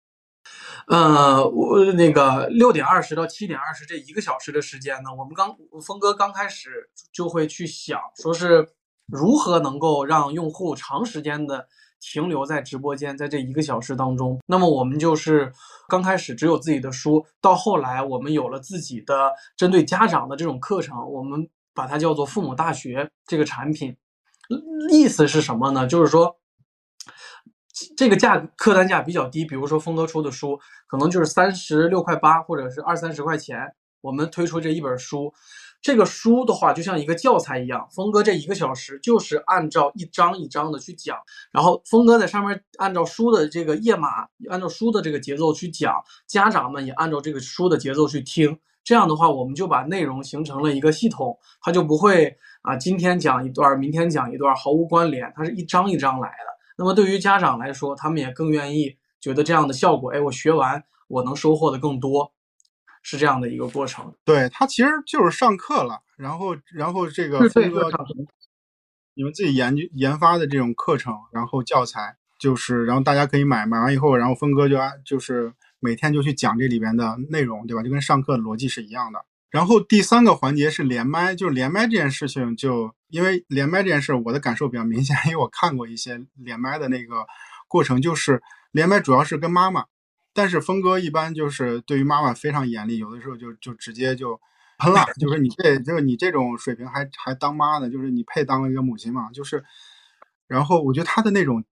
[0.87, 8.69] 呃，我那个六点二十到七点二十这一个小时的时间呢，我们刚峰哥刚开始就会去想，说是
[9.07, 11.69] 如何能够让用户长时间的。
[12.01, 15.53] 停留在直播间，在这一个小时当中，那么我们就是
[15.89, 23.97] 刚开始只有自己的书，到后来我们有了自己的针对家长的这种课程，我们把它叫做父母大学这个产品，
[24.91, 25.87] 意思是什么呢？
[25.87, 26.37] 就是说
[27.97, 35.33] 这个价客单价比较低，比如说峰哥出的书，可能就是三十六块八或者是二三十块钱，我们推出这一本书。
[35.81, 41.17] 这个书的话，就像一个教材一样，峰哥这一个小时就是按照一章一章的去讲，
[41.53, 45.95] 然后峰哥在上面按照书的这个页码，按照书的这个节奏去讲，
[46.27, 48.59] 家长们也按照这个书的节奏去听。
[48.85, 56.59] 这样的话，我们就把内容形成了一个系统，它就不会啊，今天讲一段，明天讲一段，毫无关联，它是一章一章来的。
[56.79, 62.33] 那么对于家长来说，他们也更愿意觉得这样的效果，哎，我学完我能收获的更多。
[63.03, 67.91] 是这样的一个过程，对他其实就是上课了，然后然后这个峰哥，
[69.15, 77.83] 你们自己研究研发的这种课程，然后教材就是，然后大家可以买，买完以后，然后峰哥就按就是每天就去讲这里边的内容，对吧？
[77.83, 79.25] 就跟上课的逻辑是一样的。
[79.51, 87.27] 然后第三个环节是连麦，就是连麦这件事情，就因为连麦这件事，我的感受比较明显，因为我看过一些连麦的那个
[87.67, 89.87] 过程，就是连麦主要是跟妈妈。
[90.39, 94.41] 但是峰哥一般就是对于妈妈非常严厉，有的时候就就直接就
[94.79, 99.31] 喷了，就是你这就是你这种水平还还当妈呢，就是你配当一个母亲吗？
[99.35, 99.65] 就是，
[100.47, 101.65] 然后我觉得他的那种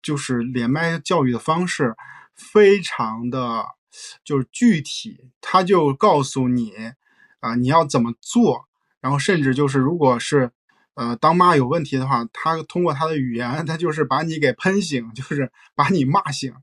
[0.00, 1.96] 就是连麦教育的方式
[2.36, 3.64] 非常的
[4.22, 6.72] 就是具体，他就告诉你
[7.40, 8.68] 啊你要怎么做，
[9.00, 10.52] 然后甚至就是如果是
[10.94, 16.54] 呃当妈有问题的话，他通过他的语言，他就是把你给喷醒，就是把你骂醒，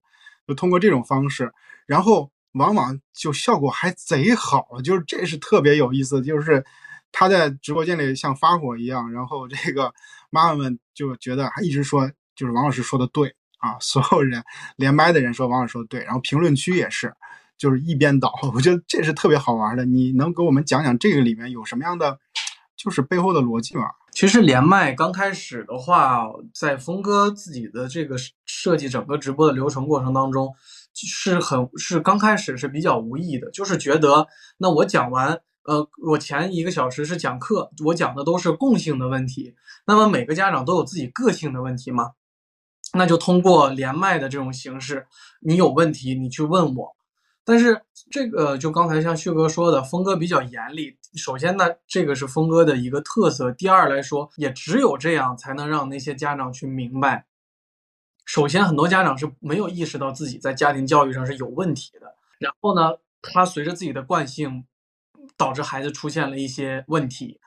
[0.50, 1.54] 就通过这种方式，
[1.86, 6.66] 然后往往就效果还贼好，就是这是特别有意思，就是
[7.12, 9.94] 他在直播间里像发火一样，然后这个
[10.32, 14.44] 妈妈们就觉得还一直说，就是王老师说的对啊，所有人
[14.76, 17.14] 连麦的人说王老师说的对，然后评论区也是。
[17.60, 19.84] 就是一边倒， 我觉得这是特别好玩的。
[19.84, 22.18] 你能给我们讲讲这个里面有什么样的，
[22.78, 23.84] 就是背后的逻辑吗？
[24.12, 30.54] 其实连麦刚开始的话，在峰哥自己的这个设计整个直播的流程过程当中，
[30.94, 39.56] 是很是刚开始是比较无意的，就是觉得那我讲完，呃，我前一个小时是讲课，我讲的都是共性的问题，
[39.86, 42.12] 那么每个家长都有自己个性的问题嘛，
[42.94, 45.08] 那就通过连麦的这种形式，
[45.42, 46.96] 你有问题你去问我。
[47.50, 47.82] 但是
[48.12, 50.96] 这个就刚才像旭哥说的，峰哥比较严厉。
[51.16, 53.52] 首先呢，这个是峰哥的一个特色。
[53.52, 57.26] 第二来说，也只有这样才能让那些家长去明白。
[58.24, 62.14] 首先，很多家长是没有意识到自己在家庭教育上是有问题的。
[62.38, 64.66] 然后呢，他随着自己的惯性，
[65.36, 67.40] 导致孩子出现了一些问题。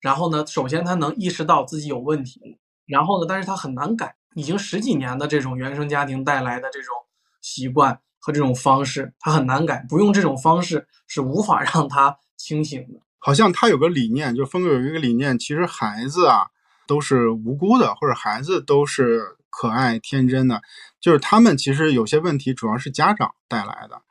[0.00, 6.96] 然后呢，首先他能意识到自己有问题，然后呢，但是他很难改，已经十几年的这种原生家庭带来的这种
[7.42, 8.00] 习惯。
[8.24, 9.84] 和这种方式，他很难改。
[9.88, 13.00] 不用这种方式是无法 让他清醒的。
[13.18, 16.46] 好像他有个理念，就峰哥有一个理念，其实孩子啊
[16.86, 20.62] 都是无辜的，或者孩子都是可爱天真的，
[21.00, 24.02] 就是他们其实有些问题主要是家长带来的。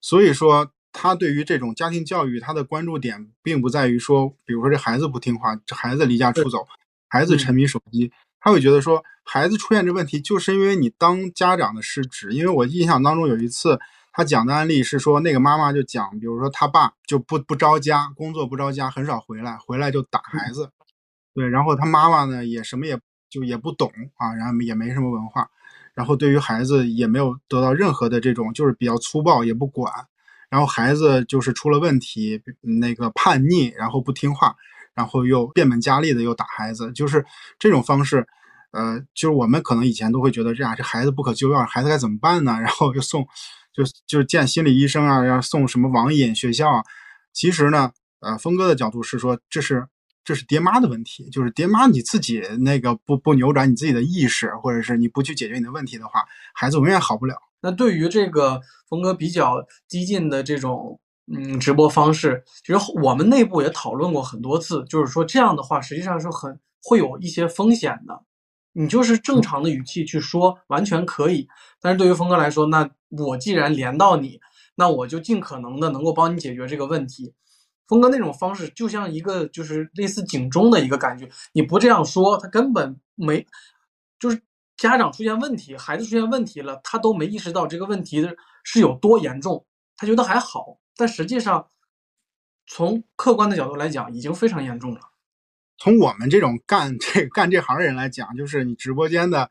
[0.00, 6.66] 所以说，他对于这种家庭教育，他的关注点并不在于说，比如说这孩子不听话，这孩子离家出走，
[7.08, 8.10] 孩子沉迷手机。
[8.40, 12.32] 他会觉得说，孩子出现这问题，就是因为你当家长的失职。
[12.32, 13.78] 因为我印象当中有一次，
[14.12, 20.70] 他讲的案例是说，那个妈妈就讲，比如说他爸就不不着家，工作不着家，很少回来，回来就打孩子。
[21.34, 25.48] 对，然后他妈妈呢也什么也就也不懂啊，然后也没什么文化，
[25.94, 29.92] 然后对于孩子也没有得到任何的这种，就是比较粗暴，也不管。
[30.48, 34.56] 然后孩子就是出了问题，那个叛逆，然后不听话。
[34.94, 37.24] 然后又变本加厉的又打孩子，就是
[37.58, 38.26] 这种方式，
[38.72, 42.58] 呃，就是我们可能以前都会觉得这样，这孩子不可救药，孩子该怎么办呢？
[42.60, 43.26] 然后又送，
[43.72, 46.82] 就就见心理医生啊，要送什么网瘾学校啊。
[47.32, 49.86] 其实呢，呃，峰哥的角度是说，这是
[50.24, 57.36] 这是爹妈的问题，就是爹妈你自己那个不不扭转你自己的意识，或者是你不去解决你的问题的话，孩子永远好不了。
[57.62, 61.00] 那对于这个峰哥比较激进的这种。
[61.32, 68.22] 嗯，直播方式其实我们内部也讨论过很多次，就是说这样的话实际上是很会有一些风险的。
[68.72, 71.48] 你就是正常的语气去说，完全可以。
[71.80, 74.40] 但是对于峰哥来说，那我既然连到你，
[74.76, 77.34] 那我就尽可能的能够帮你解决这个问题。
[77.88, 83.44] 峰哥那种方式就像一个就是类似警钟的一个感觉，你不这样说，他根本没，
[84.18, 84.40] 就是
[84.76, 89.64] 家长出现问题，孩子出现问题了，他都没意识到这个问题的是有多严重，
[89.96, 90.79] 他觉得还好。
[90.96, 91.68] 但实际上，
[92.66, 95.00] 从客观的角度来讲，已经非常严重了。
[95.78, 99.50] 从我们这种干这 干这行的人来讲，就是你直播间的，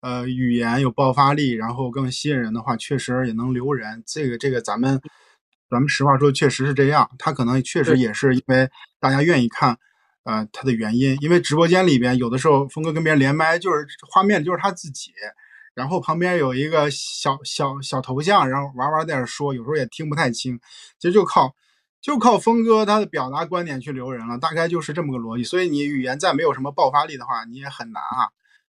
[0.00, 4.02] 呃，语言有爆发力，然后更吸引人的话，确实也能留人。
[4.06, 5.00] 这个这个，咱们
[5.70, 7.08] 咱们实话说，确实是这样。
[7.18, 8.68] 他可能确实也是因为
[8.98, 9.78] 大家愿意看，
[10.24, 11.16] 呃，他的原因。
[11.20, 15.12] 因为直播间里边有的时候，峰哥跟别人连麦，就是画面就是他自己。
[15.78, 20.58] 然后旁边有一个小小小头像，然后玩玩在那说，有时候也听不太清。
[20.98, 21.54] 其实就靠
[22.00, 25.44] 就靠峰哥他的表达观点去留人了，大概就是这么个逻辑。
[25.44, 28.26] 所以你语言再没有什么爆发力的话，你也很难啊，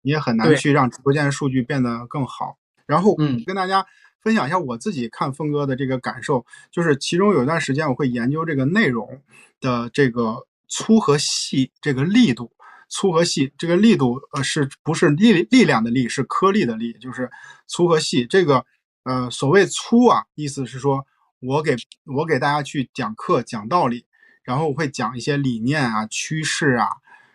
[0.02, 2.56] 你也很难去让直播间的数据变得更好。
[2.86, 3.84] 然后嗯，跟大家
[4.20, 9.20] 分享一下我自己看峰哥的这个感受，就是其中有一段时间我会研究这个内容
[9.60, 12.52] 的这个粗和细这个力度。
[12.92, 17.30] 粗和细，这个力度呃是不是力力量的力，是颗粒的粒，就是
[17.66, 18.26] 粗和细。
[18.26, 18.66] 这个
[19.04, 21.06] 呃所谓粗啊，意思是说
[21.40, 21.74] 我给
[22.04, 24.04] 我给大家去讲课讲道理，
[24.44, 26.86] 然后我会讲一些理念啊、趋势啊、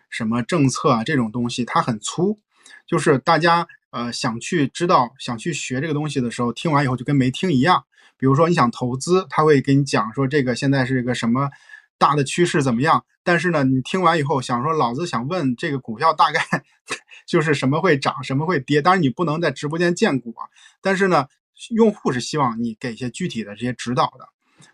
[0.08, 2.38] 什么政策啊这种东西，它很粗，
[2.86, 7.84] 就是大家呃想去知道、想去学这个东西的时候，听完以后就跟没听一样。
[8.16, 11.50] 比如说你想投资，他会给你讲说这个现在是一个什么。
[11.98, 13.04] 大的趋势怎么样？
[13.24, 16.40] 但是呢，你听完以后想说，老子想问这个股票大概
[17.26, 18.80] 就是什么会涨，什么会跌。
[18.80, 20.48] 当然你不能在直播间荐股啊，
[20.80, 21.26] 但是呢，
[21.70, 24.28] 用户是希望你给一些具体的这些指导的，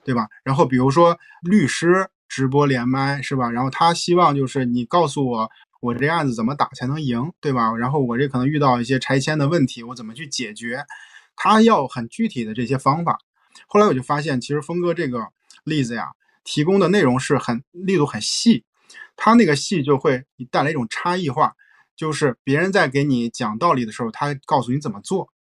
[0.05, 0.29] 对吧？
[0.45, 3.51] 然后比如说律师直播连麦是吧？
[3.51, 5.51] 然后他希望就是你告诉我，
[5.81, 7.73] 我这案子怎么打才能赢，对吧？
[7.75, 10.85] 然后我这可能遇到一些拆迁的问题，我怎么去解决？
[11.35, 13.19] 他要很具体的这些方法。
[13.67, 15.27] 后来我就发现，其实峰哥这个
[15.65, 16.13] 例子呀。
[16.45, 18.65] 提供的内容是很力度很细，
[19.17, 21.55] 他那个细就会带来一种差异化，
[21.97, 25.31] 就是别人在给你讲道理的时候，他告诉你怎么做，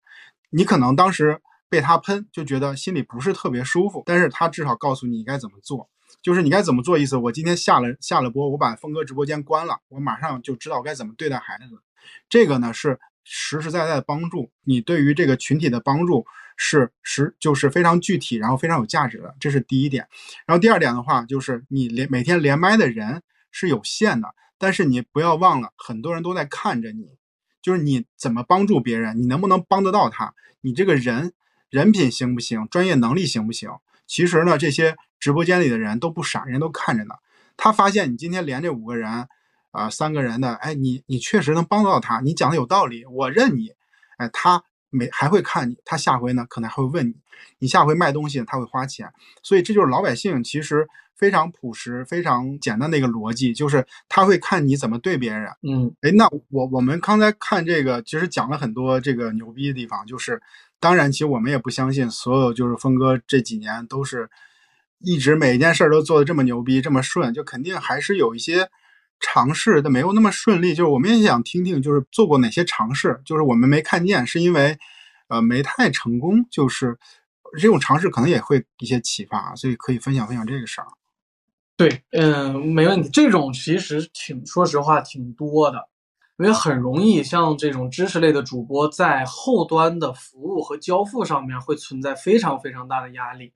[0.50, 5.90] 你可能当时被他喷，就觉得心里不是特别舒服，但是他至少告诉你该怎么做，
[6.22, 7.16] 就是你该怎么做意思。
[7.16, 11.82] 我今天下了下了播，我把峰哥直播间关了，我马上就知道该怎么对待孩子，
[12.28, 16.24] 这个呢是实实在在的帮助你，对于这个群体的帮助
[16.57, 20.07] 是实就是非常具体，然后非常有价值的，这是第一点。
[20.46, 23.22] 然后第二点的话，就是你连每天连麦的人。
[23.57, 27.07] 是有限的，但是你不要忘了，很多人都在看着你，
[27.62, 31.32] 就是你怎么帮助别人，你能不能帮得到他，你这个人
[31.70, 33.70] 人品行不行，专业能力行不行？
[34.09, 37.14] 其实呢，这些直播间里的人都不傻，人都看着呢。
[37.57, 39.28] 他发现你今天连这五个人，
[39.70, 43.70] 啊，三个人的，哎，你你确实能帮得到他，你讲的有道理，我认你，
[44.16, 44.64] 哎，他
[44.95, 47.14] 没还会看你，他下回呢可能还会问你，
[47.59, 50.88] 你下回卖东西他会花钱，所以这就是老百姓其实。
[51.16, 55.49] 非常朴实、非常简单的一个逻辑，就是他会看你怎么对别人。
[55.62, 60.05] 嗯，哎，那我我们刚才看这个，其实讲了很多这个牛逼的地方。
[60.07, 60.42] 就是，
[60.80, 64.28] 当然，其实我们也不相信所有就是峰哥这几年都是
[64.99, 68.68] 一直每一件事儿都做的这么牛逼、这么顺，就肯定还是有一些
[69.33, 70.75] 尝试的没有那么顺利。
[70.75, 74.77] 就是我们也想听听，就是做过哪些尝试，就是我们没看见，是因为
[75.29, 76.47] 呃没太成功。
[76.51, 76.99] 就是
[77.59, 80.87] 这种尝试可能也会一些启发，所以可以分享分享这个事儿。
[81.77, 83.09] 对，嗯，没问题。
[83.09, 85.89] 这种其实挺，说实话挺多的，
[86.39, 93.53] 因为很容易像这种知识类的主播，在后端的服务和交付上面会存在非常非常大的压力。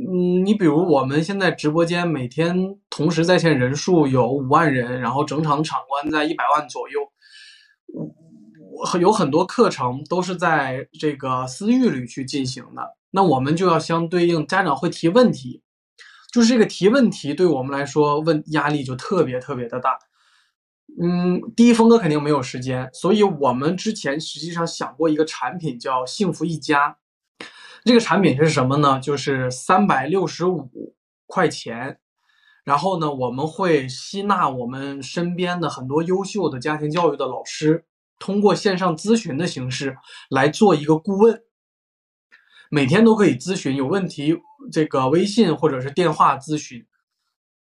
[0.00, 7.00] 嗯，你比如我们现在直播间每天同时在线人数有五万人，然后整场场观在一百万左右，
[7.92, 15.62] 我有很多课程都是在这个私域里去进行的，那我们就要相对应，家长会提问题。
[16.30, 19.98] 就是这个提问题对我们来说问压力就特别特别的大，
[21.02, 26.98] 嗯，第一峰哥肯定没有时间，所以我们之前实际上想过一个产品叫幸福一家，
[27.88, 29.00] 这个产品是什么呢？
[29.00, 30.94] 就是三百六十五
[31.26, 31.98] 块钱，
[32.62, 37.86] 然后呢，我们会吸纳我们身边的很多优秀的家庭教育的老师，
[38.18, 39.96] 通过线上咨询的形式
[40.28, 41.40] 来做一个顾问。
[42.68, 44.36] 每天都可以咨询，有问题
[44.70, 46.84] 这个微信或者是电话咨询。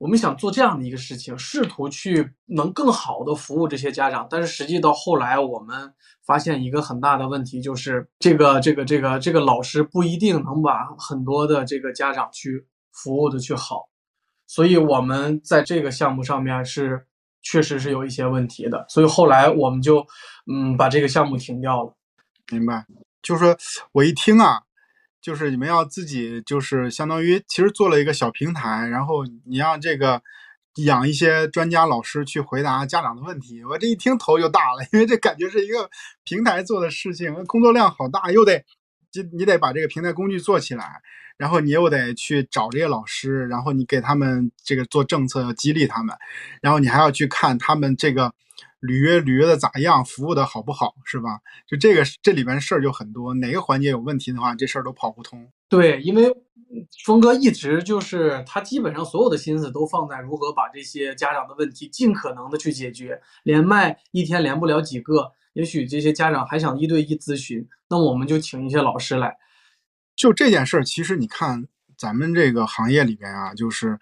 [0.04, 4.26] 我们想做这样的一个事情，试图去能更好的服务这些家长。
[4.28, 5.94] 但是实际到后来，我们
[6.26, 13.88] 发现一个很大的问题，就是这个这个这个这个老师不一定能把很多的这个家长去服务的去好。
[14.46, 17.06] 所以我们在这个项目上面是
[17.40, 18.84] 确实是有一些问题的。
[18.90, 20.06] 所以后来我们就
[20.52, 21.96] 嗯把这个项目停掉了。
[22.52, 22.84] 明白，
[23.22, 23.56] 就是说
[23.92, 24.60] 我一听啊。
[25.24, 30.20] 就是你们要自己，就是相当于其实做了一个小平台，然后你让这个
[30.84, 33.64] 养一些专家老师去回答家长的问题。
[33.64, 35.88] 我这一听头就大了，因为这感觉是一个
[36.24, 38.62] 平台做的事情，工作量好大，又得
[39.14, 41.00] 你你得把这个平台工具做起来，
[41.38, 46.14] 然后你又得去找这些老师，然后你给他们这个做政策激励他们，
[46.60, 48.34] 然后你还要去看他们这个。
[48.86, 50.04] 履约履约的咋样？
[50.04, 50.94] 服务的好不好？
[51.04, 51.40] 是吧？
[51.66, 55.50] 就这个这里边事儿就很多，哪个环节有问题的话，这事儿都跑不通。
[55.70, 56.30] 对，因为
[57.06, 63.18] 峰哥一直就是他基本上所有的心思都放在如何把这些家长的问题尽可能的去解决。
[63.42, 69.36] 连麦一天连不了几个，也许这些家长还想一对一咨询，那我们就请一些老师来。
[70.14, 71.66] 就这件事儿，其实你看
[71.96, 73.98] 咱们这个行业里边啊，就是。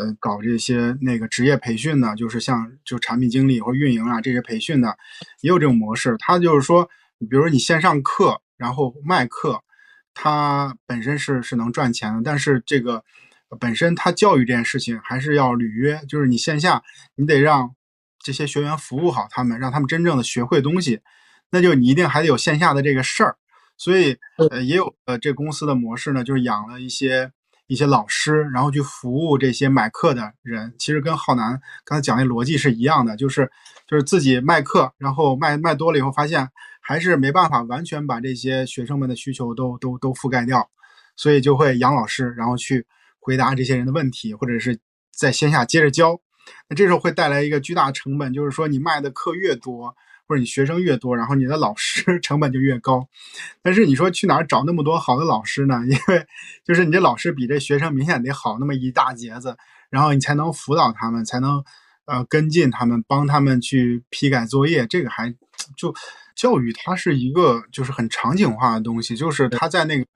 [0.00, 4.96] 呃，搞这些那个职业培训的，就是像就产品经理或运营啊这些培训的，
[5.42, 6.16] 也有这种模式。
[6.18, 6.88] 他就是说，
[7.18, 9.62] 比如说你线上课，然后卖课，
[10.14, 13.04] 它本身是是能赚钱的，但是这个
[13.58, 16.82] 本身它教育这件事情还是要履约，就是你线下
[17.16, 17.74] 你得让
[18.18, 21.00] 这些学员服务好他们，让他们真正的学会东西，
[21.50, 23.36] 那就你一定还得有线下的这个事儿。
[23.76, 24.16] 所以
[24.50, 27.32] 呃，也有呃这公司的模式呢，就是养了一些。
[27.70, 33.48] 一些老师，然后去服务这些买课的人，其实跟浩南刚才讲的逻辑是一样的，就是
[33.86, 36.48] 就是自己卖课，然后卖卖多了以后，发现
[36.80, 40.68] 还是没办法完全把这些学生们的需求都都都覆盖掉，
[41.14, 42.84] 所以就会养老师，然后去
[43.20, 44.80] 回答这些人的问题，或者是
[45.16, 46.20] 在线下接着教。
[46.68, 49.94] 那这时候会带来一个巨大成本，就是说你卖的课越多。
[50.30, 53.08] 或者你学生越多，然后你的老师 成本就越高。
[53.62, 55.80] 但是你说去哪儿找那么多好的老师呢？
[55.90, 56.24] 因为
[56.64, 59.56] 就是你这老师比这学生明显得好那么一大截子，
[59.90, 61.64] 然后你才能辅导他们，才能
[62.04, 64.86] 呃跟进他们，帮他们去批改作业。
[64.86, 65.34] 这个还
[65.76, 65.92] 就
[66.36, 70.06] 教育它是一个就是很场景化的东西，就是他在那个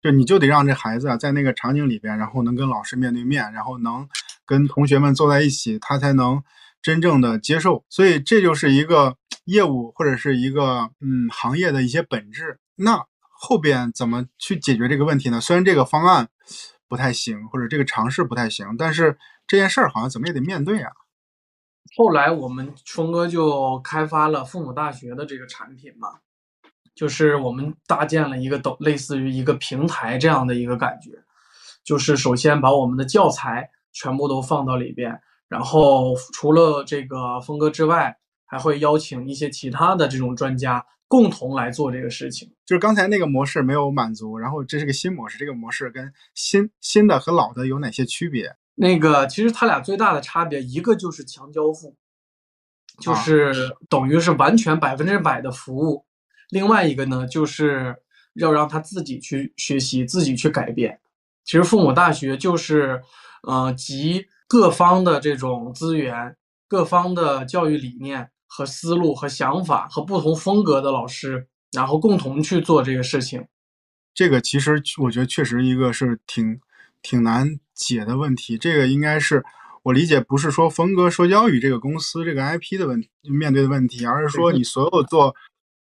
[0.00, 4.08] 就你就得让这孩子啊在那个场景里边，然后能跟老师面对面，然后能
[4.46, 6.40] 跟同学们坐在一起，他才能
[6.80, 7.84] 真正的接受。
[7.88, 12.60] 所以这就是一个业务或者是一个嗯行业的一些本质。
[12.76, 15.40] 那后边怎么去解决这个问题呢？
[15.40, 16.28] 虽然这个方案
[16.88, 20.92] 不太行，或者这个尝试不太行，但是这件事儿好像怎么也得面对啊。
[21.96, 26.08] 后来我们峰哥就开发了父母大学的这个产品嘛，
[26.94, 31.12] 就是我们搭建了一个抖类似于一个平台这样的一个感觉，
[31.84, 42.50] 就是首先把我们的教材全部都放到里边，然后除了这个峰哥之外，还会邀请一些其他的这种专家共同来做这个事情。
[42.64, 48.56] 就是刚才那个模式没有满足，然后这是个新模式，这个模式跟新新的和老的有哪些区别？
[48.74, 51.96] 那个其实它俩最大的差别，一个就是强交付，
[53.00, 56.04] 就是等于是完全百分之百的服务；
[56.50, 57.96] 另外一个呢，就是
[58.34, 61.00] 要让他自己去学习，自己去改变。
[61.44, 63.00] 其实父母大学就是，
[63.46, 66.36] 呃，集各方的这种资源、
[66.68, 73.46] 各方的教育理念和思路和想法和不同风格的老师，然后共同去做这个事情。
[74.14, 76.60] 这个其实我觉得确实一个是挺。
[77.02, 79.44] 挺难解的问题，这个应该是
[79.84, 85.36] 我理解，不是说峰哥说教育这个公司这个 IP 的问题面对的问题，而是说你所有做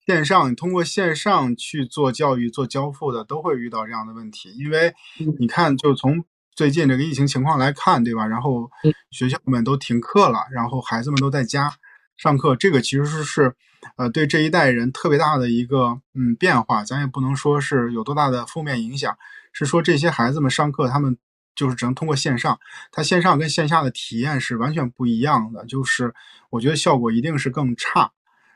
[0.04, 4.50] 线上，你通过线上去做教育、做交付的，都会遇到这样的问题。
[4.58, 4.92] 因为
[5.38, 6.22] 你看，就从
[6.54, 8.26] 最近这个疫情情况来看，对吧？
[8.26, 8.70] 然后
[9.10, 11.72] 学校们都停课了，然后孩子们都在家
[12.16, 13.54] 上课，这个其实是是
[13.96, 19.16] 呃对这一代人特别大的一个嗯变化，咱也不能说是有多大的负面影响。
[19.52, 21.16] 是说这些孩子们上课，他们
[21.54, 22.58] 就是只能通过线上，
[22.90, 26.12] 他线上跟线下的体验是完全不一样的，就是
[26.50, 28.10] 我觉得效果一定是更差。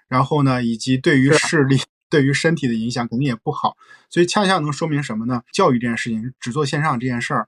[0.09, 1.79] 然后呢，以及对于视力、
[2.09, 3.77] 对于身体的影响肯定也不好。
[4.09, 5.43] 所以恰恰能说明什么呢？
[5.53, 7.47] 教育这件事情只做线上这件事儿，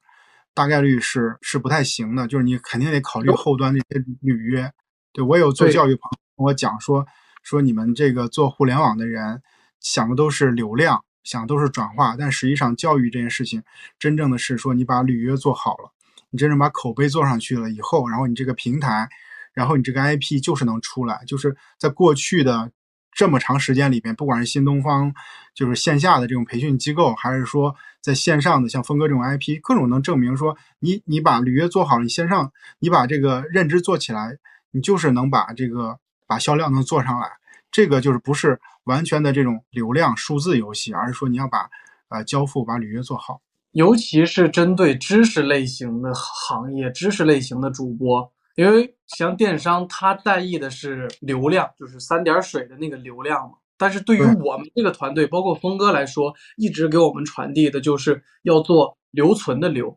[0.54, 2.28] 大概率是是不太行的。
[2.28, 4.70] 就是你肯定得考虑后端这些履约。
[5.12, 7.06] 对我有做教育朋友跟我讲说，
[7.42, 9.42] 说你们这个做互联网的人
[9.80, 11.04] 想的都是流量。
[11.22, 13.62] 想的都是转化，但实际上教育这件事情，
[13.98, 15.92] 真正的是说你把履约做好了，
[16.30, 19.06] 你真正把口碑做上去了以后，然后你这个平台，
[19.52, 21.22] 然后你这个 IP 就是能出来。
[21.26, 22.72] 就是在过去的
[23.12, 25.12] 这么长时间里边，不管是新东方，
[25.54, 34.38] 就是线下的这种培训机构，还是说在线上的像峰哥这种 IP，各种能证明说你你把履约做好了，你线上你把这个认知做起来，
[34.72, 37.28] 你就是能把这个把销量能做上来。
[37.70, 41.70] 这个就是不是完全的这种流量数字游戏，而是说你要把
[42.08, 43.40] 呃交付把履约做好，
[43.70, 53.54] 尤其是针对知识类型的行业、知识类型的主播，因为像电商，它在意的是流量，就是三点水的那个流量嘛。
[53.78, 59.96] 但是对于我们这个团队，包括峰哥来说，一直给我们传递的就是要做留存的流，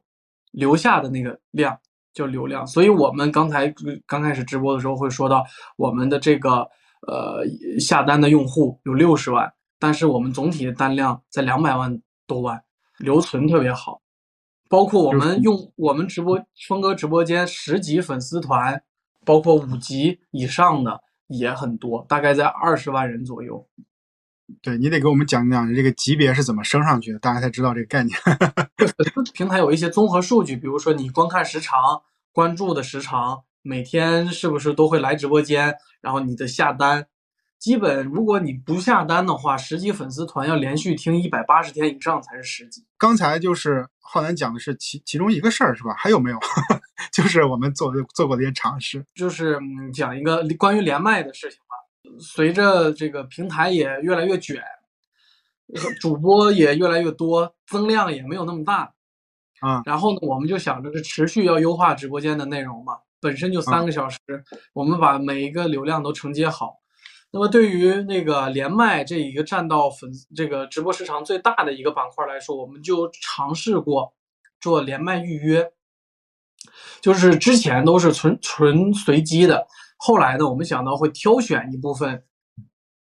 [0.51, 1.79] 留下的那个量
[2.13, 2.65] 叫流量。
[2.67, 3.73] 所以我们刚才
[4.05, 5.43] 刚开始直播的时候会说到
[5.77, 6.67] 我们的这个。
[7.05, 7.43] 呃，
[7.81, 12.63] 下单的用户有六十万，但是我们总体的单量在两百万多万，
[12.97, 13.99] 留存特别好。
[14.69, 18.81] 包括我们用我们直播峰哥直播间十级粉丝团，
[19.25, 20.97] 包括五级以上的
[21.27, 23.67] 也很多，大概在二十万人左右。
[24.61, 28.17] 对你得给我们讲讲这个级别是怎么升上去的，大家才知道这个概念。
[29.33, 33.43] 平台有一些综合数据，比如说你观看时长、关注的时长。
[33.65, 35.73] 每天是不是都会来直播间？
[36.01, 37.07] 然后你的下单，
[37.57, 42.83] 基本如果你不下单的话，十级粉丝团要连续听一百八十天以上才是十级。
[42.97, 45.95] 刚才就是浩南讲的是其其中一个事儿是吧？
[45.97, 46.37] 还有没有？
[47.13, 49.57] 就是我们做的做过的一些尝试，就是
[49.93, 51.62] 讲一个关于连麦的事情吧。
[52.19, 54.61] 随着这个平台也越来越卷，
[56.01, 58.93] 主播也越来越多，增量也没有那么大
[59.61, 59.81] 啊。
[59.85, 62.97] 然后呢，我们就想着这持续要优化直播间的内容嘛。
[63.19, 64.19] 本身就三个小时，
[64.73, 66.81] 我们把每一个流量都承接好。
[67.31, 74.13] 那么对于那个连麦这一个占到粉这个直播时长最大的一个板块来说，我们就尝试过
[74.59, 75.71] 做连麦预约，
[77.01, 79.65] 就是之前都是纯纯随机的。
[80.05, 82.25] 后来呢，我们想到会挑选一部分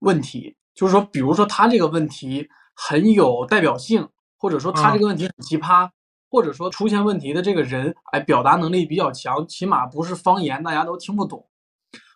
[0.01, 5.89] 问题，就是说，比如说他这个问题很有代表性，或者说他这个问题很奇葩。
[6.31, 11.47] 或者说出现问题的这个人，哎，表达能力比较强，起码不是方言，大家都听不懂，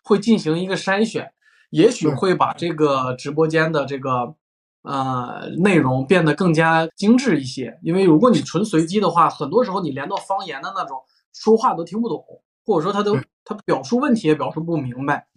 [0.03, 1.31] 会进行一个筛选，
[1.69, 4.33] 也许会把这个直播间的这个
[4.81, 7.77] 呃内容变得更加精致一些。
[7.83, 10.97] 因为如果你纯随机的话，很多时候你连到方言的那种
[11.31, 12.25] 说话都听不懂，
[12.67, 15.27] 或者说他都他表述问题也表述不明白。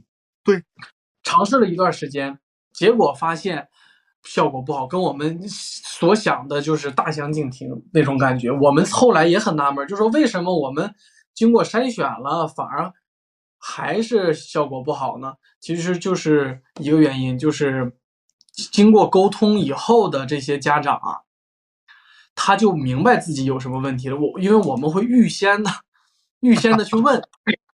[0.45, 0.63] 对，
[1.23, 2.39] 尝试了一段时间，
[2.75, 3.69] 结果发现。
[4.23, 8.51] 效果不好，跟我们所想的就是大相径庭那种感觉。
[8.51, 10.95] 我们后来也很纳闷，就说为什么我们
[11.33, 12.93] 经过筛选了，反而
[13.57, 15.33] 还是效果不好呢？
[15.59, 17.97] 其实就是一个原因，就是
[18.53, 21.25] 经过沟通以后的这些家长啊，
[22.35, 24.19] 他就明白自己有什么问题了。
[24.19, 25.71] 我因为我们会预先的、
[26.41, 27.23] 预先的去问，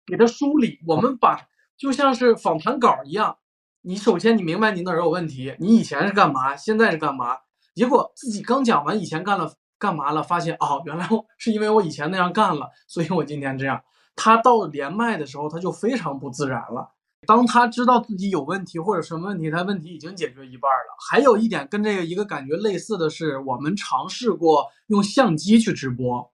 [0.06, 0.80] 给他梳理。
[0.86, 3.36] 我们把就像是访谈稿一样，
[3.82, 7.38] 你首先你明白你哪儿有问题，你以前是干嘛，现在是干嘛？
[7.74, 13.82] 结果自己刚讲完以前干了干嘛了，发现哦，原来我 是因为我以前那样干了，所以我今天这样。
[14.14, 16.92] 他到连麦的时候，他就非常不自然了。
[17.26, 20.96] 当他知道自己有问题或者什么问题，他问题已经解决一半了。
[21.10, 26.30] 还有一点跟这个一个感觉类似的是，我们尝试过用相机去直播，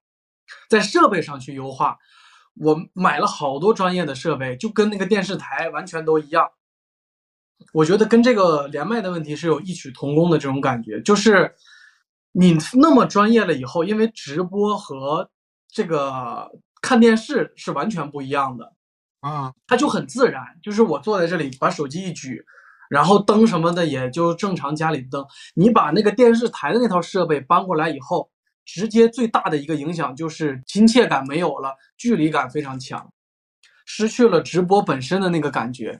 [0.68, 1.99] 在设备上去优化。
[2.61, 6.51] 我买了好多专业的设备，就跟那个电视台完全都一样。
[7.73, 11.55] 我觉得跟这个连麦的问题是有异曲同工的这种感觉，就是
[12.33, 15.31] 你那么专业了以后，因为直播和
[15.69, 16.51] 这个
[16.81, 18.73] 看电视是完全不一样的
[19.21, 20.43] 啊，它就很自然。
[20.63, 22.45] 就是我坐在这里，把手机一举，
[22.89, 25.27] 然后灯什么的也就正常家里的灯。
[25.55, 28.31] 你把那个电视台的那套设备搬过来以后，
[28.69, 33.11] 直接最大的一个影响就是亲切感没有了，距离感非常强，
[33.87, 35.99] 失去了直播本身的那个感觉。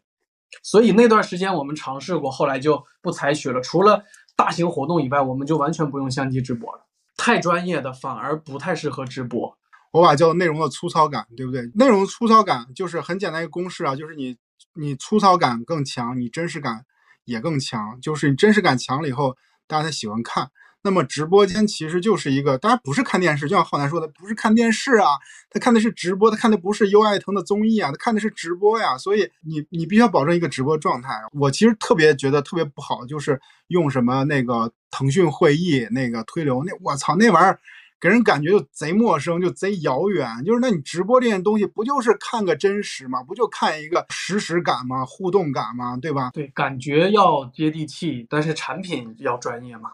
[0.63, 3.59] 所以那段时间我们尝试过，后来就不采取了。
[3.63, 4.05] 除了
[4.37, 6.87] 大型活动以外，我们就完全不用相机直播了。
[7.17, 9.57] 太专业的反而不太适合直播。
[9.91, 11.63] 我把叫内容的粗糙感，对不对？
[11.75, 14.37] 内容粗糙感就是很简单一个公式啊，就是你
[14.75, 16.85] 你粗糙感更强，你真实感
[17.25, 17.99] 也更强。
[18.03, 19.35] 就是你真实感强了以后，
[19.67, 20.51] 大家才喜欢看。
[20.83, 25.09] 那么直播间其实就是一个，大家不是看电视，就像浩南说的，不是看电视啊，
[25.51, 28.97] 他看的是直播，他看的不是优爱腾的综艺啊，他看的是直播呀。
[28.97, 31.11] 所以你你必须要保证一个直播状态。
[31.33, 37.59] 我其实特别觉得特别不好，就是用什么那个腾讯会议那个推流，那我操那玩意儿，
[38.01, 40.29] 给人感觉就贼陌生，就贼遥远。
[40.47, 43.23] 就是那你直播这件东西，不就是看个真实吗？
[43.25, 45.05] 不就看一个实时感吗？
[45.05, 45.99] 互动感吗？
[46.01, 46.31] 对吧？
[46.33, 49.91] 对，感觉要接地气，但是产品要专业嘛。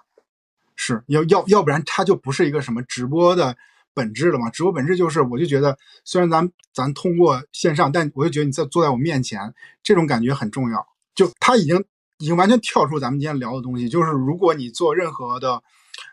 [0.84, 3.56] 是要要要不然它就不是一个什么直播的
[3.94, 4.50] 本质了嘛？
[4.50, 10.86] 直播本质就是，我就觉得虽然咱咱通过线上，但我就觉得你在坐在我面前，这种感觉很重要。
[11.14, 11.82] 就它已经
[12.18, 13.88] 已经完全跳出咱们今天聊的东西。
[13.88, 15.62] 就是如果你做任何的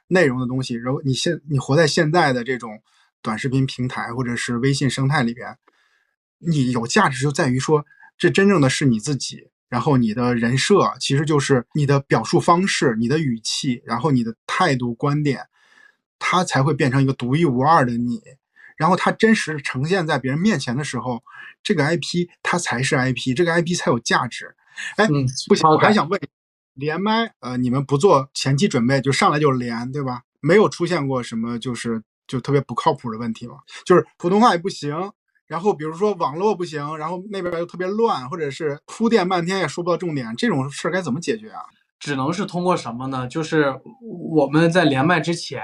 [0.07, 2.81] 内容的东西，然后你现你活在现在的这种
[3.21, 5.57] 短视频平台或者是微信生态里边，
[6.37, 7.85] 你有价值就在于说，
[8.17, 9.50] 这真正的是你自己。
[9.71, 15.47] 然后你的人设其实就是你的表述方式、你的语气，然后你的态度、观点，
[16.19, 18.21] 它才会变成一个独一无二的你。
[18.75, 21.23] 然后它真实呈现在别人面前的时候，
[21.63, 24.53] 这个 IP 它才是 IP，这个 IP 才有价值。
[24.97, 25.07] 哎，
[25.47, 26.19] 不行，我还想问，
[26.73, 30.23] 连麦，呃，你们不做前期准备就上来就连，对吧？
[30.41, 33.59] 没有出现过什么就是就特别不靠谱的问题吗？
[33.85, 34.93] 就是普通话也不行。
[35.51, 41.59] 然后比如说网络不行，然后那边又特别乱，或者是铺垫半天也说不到重点，这种事儿该怎么解决啊？
[41.99, 43.27] 只能是通过什么呢？
[43.27, 43.77] 就是
[44.31, 45.61] 我们在连麦之前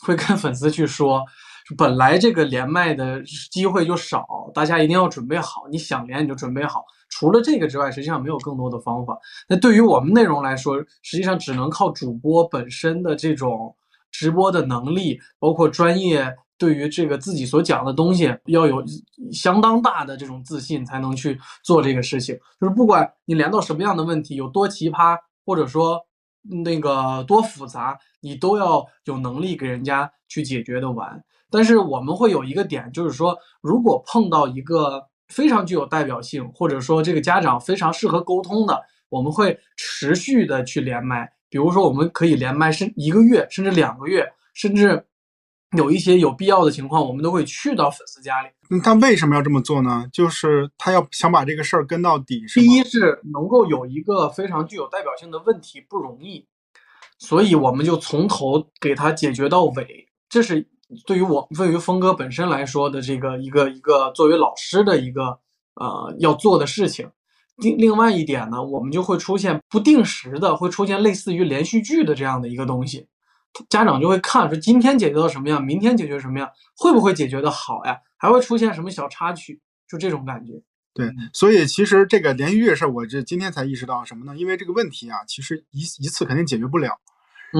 [0.00, 1.22] 会跟粉丝去说，
[1.76, 3.22] 本来这个连麦的
[3.52, 5.66] 机会就少，大家一定要准备好。
[5.70, 6.86] 你想连你就准备好。
[7.10, 9.18] 除了这个之外，实际上没有更多的方法。
[9.50, 13.76] 那对于我们内容来说，实际上只能靠主播本身的这种
[14.10, 16.34] 直播的能力，包括专业。
[16.58, 18.82] 对于这个自己所讲的东西，要有
[19.30, 22.34] 相当大的这种自信，才能去做这个事情。
[22.58, 26.00] 就是不管你连到什么样的问题，有多奇葩，或者说
[26.64, 31.22] 那个多复杂，你都要有能力给人家去解决的完。
[31.50, 38.80] 但是我们会有一个点，就是说，如果碰到一个非常具有代表性，或者说这个家长非常适合沟通的，
[39.10, 41.35] 我们会持续的去连麦。
[41.48, 45.06] 比如说，我们可以连麦，甚一个月，甚至两个月，甚至。
[45.76, 48.48] 有一些有必要的情况，我们都会去到粉丝家里。
[48.82, 50.08] 他为什么要这么做呢？
[50.12, 52.44] 就是他要想把这个事儿跟到底。
[52.54, 56.46] 第一是能够有一个非常具有代表性的问题不容易，
[57.18, 60.06] 所以我们就从头给他解决到尾。
[60.30, 60.66] 这是
[61.04, 65.40] 对于我对于峰哥本身来说的这个一个一个作为老师的一个
[65.74, 67.10] 呃要做的事情。
[67.56, 73.06] 另另外一点呢，我们就会出现不定时的会出现类似于连续剧的这样的一个东西。
[73.70, 77.98] 家长就会看说今天解决到什么样，明天解决什么样，会不会解决的好呀？
[78.18, 79.60] 还会出现什么小插曲？
[79.88, 80.52] 就这种感觉。
[80.92, 84.36] 对，所以其实这个连续剧的事儿，我这今天才意识到什么呢？
[84.36, 86.98] 因为这个问题啊，其实一一次肯定解决不了，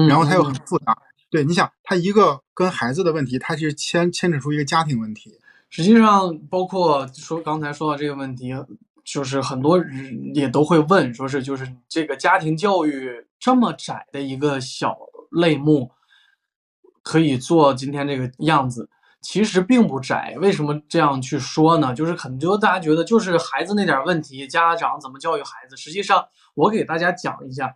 [0.07, 0.97] 然后它又很复杂。
[1.29, 5.39] 对，你想，他一个跟孩子的问题，它是牵牵扯出一个家庭问题。
[5.69, 8.53] 实际上，包括说刚才说到这个问题，
[9.11, 14.95] 就是很多人也都会问，说是就是这个家庭教育这么窄的一个小。
[15.29, 15.91] 类目
[17.03, 18.89] 可以做今天这个样子，
[19.21, 20.37] 其实并不窄。
[20.39, 21.93] 为什么这样去说呢？
[21.93, 25.75] 就是很多大家觉得就是孩子那点问题，家长怎么教育孩子？
[25.75, 27.75] 实际上，我给大家讲一下，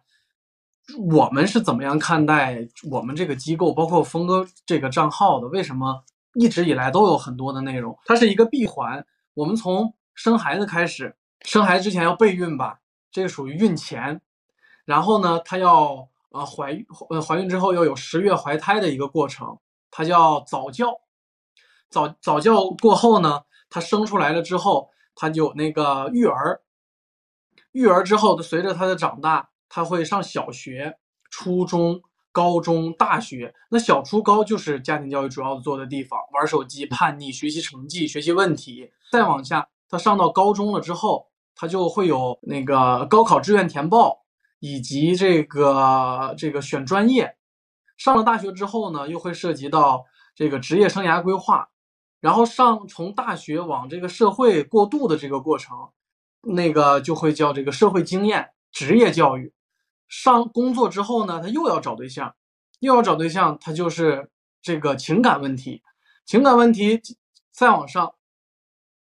[1.10, 5.48] 我们是怎么样看待我们这个机构，包括峰哥这个账号的？
[5.50, 6.06] 为什么
[6.36, 8.00] 一直以来都有很多的内容？
[8.06, 9.06] 它是一个闭环。
[9.34, 12.80] 我们从生孩子开始，生孩子之前要备孕吧，
[13.12, 14.22] 这个属于孕前。
[14.86, 21.02] 然后呢，她要呃怀，呃怀孕之后要有十月怀胎的一个过程，它叫早教。
[21.90, 26.62] 早早教过后呢，她生出来了之后，她就那个育儿。
[27.74, 30.98] 育儿之后，随着她的长大，她会上小学、
[31.30, 33.54] 初中、高中、大学。
[33.70, 38.92] 那小初高就是家庭教育主要做的地方，玩手机、叛逆、学习成绩、学习问题。
[39.12, 41.31] 再往下，她上到高中了之后，
[41.62, 44.24] 他就会有那个高考志愿填报，
[44.58, 47.36] 以及这个这个选专业。
[47.98, 51.70] 上了大学之后呢，又会涉及到这个职业生涯规划。
[52.20, 55.78] 然后上从大学往这个社会过渡的这个过程，
[56.42, 59.54] 那个就会叫这个社会经验、职业教育。
[60.08, 62.34] 上工作之后呢，他又要找对象，
[62.80, 64.32] 又要找对象，他就是
[64.64, 65.84] 这个情感问题。
[66.26, 67.00] 情感问题
[67.52, 68.16] 再往上，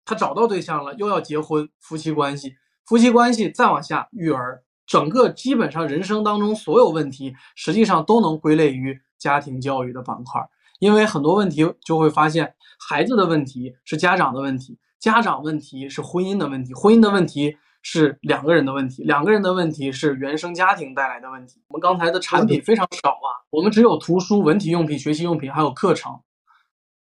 [0.09, 10.41] 他找到对象了，又要结婚，夫妻关系，夫妻关系再往下育儿，整个基本上人生当中所有问题，实际上都能归类于家庭教育的板块。
[10.79, 21.61] 因为很多问题就会发现，孩子的问题是家长的问题，家长问题是婚姻的问题，婚姻的问题是两个人的问题，两个人的问题是原生家庭带来的问题。
[21.67, 26.19] 我们刚才的产品非常少啊，我们只有图书、文体用品、学习用品，还有课程。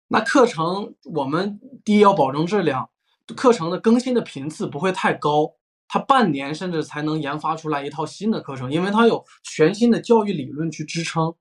[0.09, 2.89] 那课程我们第一要保证质量，
[3.35, 5.51] 课程的更新的频次不会太高，
[5.89, 11.35] 它半年甚至才能研发出来一套新的课程，因为它有全新的教育理论去支撑。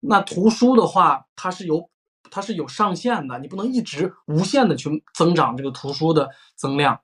[0.00, 1.88] 那图书的话，它是有
[2.30, 7.00] 它是有上限的，你不能一直无限的去增长这个图书的增量。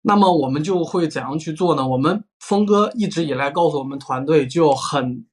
[0.00, 1.86] 那么我们就会怎样去做呢？
[1.86, 5.26] 我们峰哥一直以来告诉我们团队就很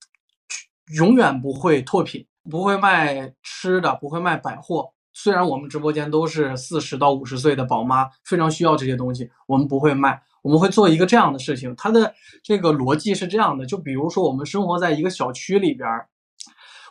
[0.95, 4.91] 永远不会拓品，不会卖吃的，不会卖百货。
[5.11, 10.21] 虽然我们直播间都是四十到五十岁的宝妈，非常需要这些东西，我们不会卖。
[10.41, 15.89] 我们会做一个这样的事情，它的这个逻辑是这样的：就比如说我们生活在一个小区里边。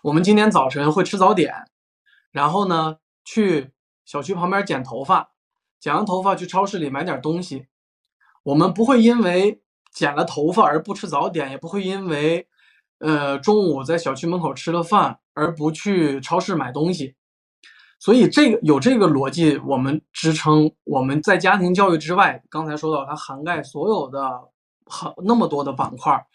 [0.03, 1.55] 我们今天早晨会吃早点，
[2.31, 3.73] 然后呢去
[4.05, 5.31] 小区旁边剪头发，
[5.81, 7.67] 剪完头发去超市里买点东西。
[8.45, 12.47] 我们不会因为剪了头发而不吃早点，也不会因为
[12.99, 17.15] 呃中午在小区门口吃了饭而不去超市买东西。
[18.01, 24.19] 所以这个有这个逻辑，我们支撑我们在家庭教育之外，刚才说到它涵盖所有的
[24.87, 26.27] 很那么多的板块。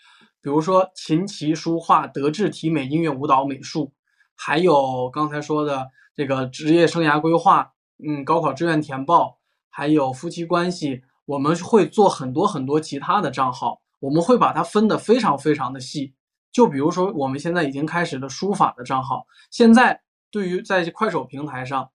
[0.42, 3.94] 比如说琴棋书画、德智体美、音乐舞蹈、美术，
[4.36, 7.72] 还有刚才说的这个职业生涯规划，
[8.06, 9.40] 嗯，高考志愿填报，
[9.70, 16.14] 还有夫妻关系，我们会做很多很多其他的账号，我们会把它分得非常非常的细。
[16.54, 20.02] 就比如说我们现在已经开始的书法的账号，现在
[20.32, 21.90] 对于在快手平台上，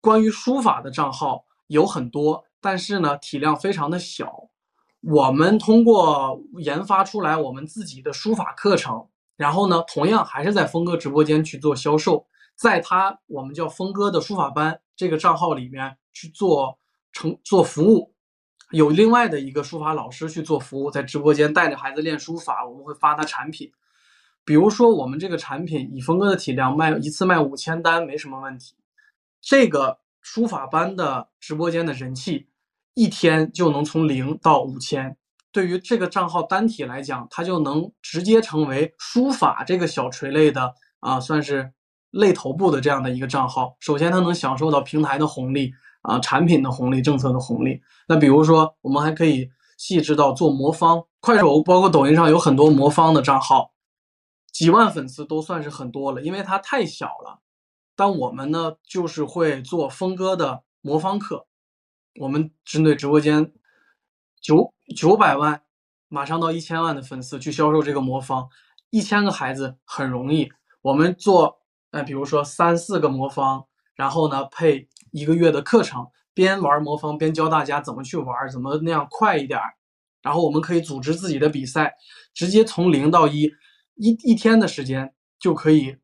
[0.00, 4.48] 关于书法的账号有很多，但是呢体量非常的小。
[5.02, 9.06] 我们通过研发出来我们自己的书法课程，
[9.36, 12.26] 然后呢，同样还是在峰哥直播间去做销售，
[12.56, 16.78] 在他我们叫峰哥的书法班这个账号里面去做
[17.12, 18.13] 成做服务，
[18.74, 23.72] 有另外的一个书法老师去做服务，在直播间带着孩子练书法，我们会发他产品，
[24.44, 28.74] 比如说我们这个产品以峰哥的体量卖一次卖五千单没什么问题，
[29.40, 32.48] 这个书法班的直播间的人气。
[32.96, 35.16] 一天就能从零到五千，
[35.50, 41.72] 对于这个账号单体来讲，它就能直接成为书法这个小垂类的啊，算是
[42.12, 43.76] 类头部的这样的一个账号。
[43.80, 45.72] 首先，它能享受到平台的红利
[46.04, 47.80] 啊，产品的红利，政策的红利。
[48.06, 53.72] 那比如说，我们还可以细致到做魔方，快手包括抖音上有很多魔方的账号，
[54.52, 57.40] 几万粉丝都算是很多了，因为它太小了。
[57.96, 61.46] 但我们呢，就是会做峰哥的魔方课。
[62.20, 63.52] 我们针对直播间
[64.40, 65.62] 九九百万，
[66.08, 68.48] 马上到一千万的粉丝去销售这个魔方，
[68.90, 70.50] 一千个孩子很容易。
[70.82, 71.60] 我们做，
[71.92, 79.60] 呃，比如说三四个魔方，然后呢配一个月的课程，边玩魔方边教大家怎么去玩，怎么那样快一点。
[80.20, 81.94] 然后我们可以组织自己的比赛，
[82.34, 83.48] 直接从零到一，
[83.94, 85.96] 一一天的时间就可以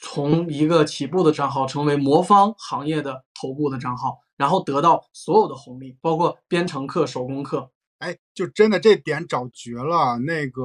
[0.00, 4.20] 从一个起步的账号成为魔方行业的头部的账号。
[4.36, 10.18] 然后得到所有的红利，包括编程课、手工课，哎，就真的这点找绝了。
[10.18, 10.62] 那个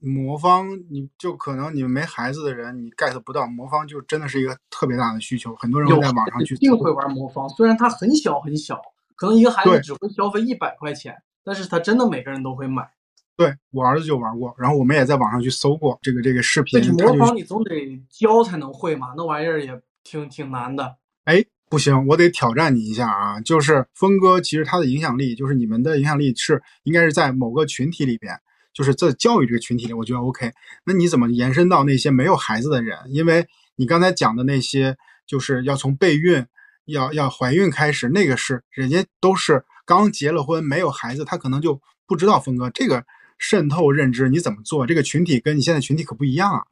[0.00, 5.54] 魔方，你就可能你们没孩子的人，你 get 不到魔方，就真的是一个特别大的需求。
[5.56, 7.48] 很多人会在网上去，一定会玩魔方。
[7.48, 8.80] 虽然它很小很小，
[9.14, 12.86] 可能一个孩子只会消费一百块钱，但是他真的每个人都会买。
[13.36, 16.78] 对我儿子就玩过，然后我们也在网上去搜过这个这个视频。
[16.92, 20.96] 魔方你总得教才能会嘛，那玩意儿也挺挺难的。
[21.24, 21.44] 哎。
[21.68, 23.40] 不行，我得挑战你一下啊！
[23.40, 28.38] 就是峰哥，其实他的影响力，就是你们的影响力是应该是在某个群体里边，
[28.72, 30.52] 就是在教育这个群体里，我觉得 OK。
[30.84, 32.96] 那你怎么延伸到那些没有孩子的人？
[33.08, 34.96] 因为你刚才讲的那些，
[35.26, 36.46] 就是要从备孕、
[36.84, 43.04] 要要怀孕开始，那个是人家都是刚结了婚没有孩子，他可能就不知道峰哥这个
[43.38, 44.86] 渗透认知你怎么做？
[44.86, 46.62] 这个群体跟你现在群体可不一样啊。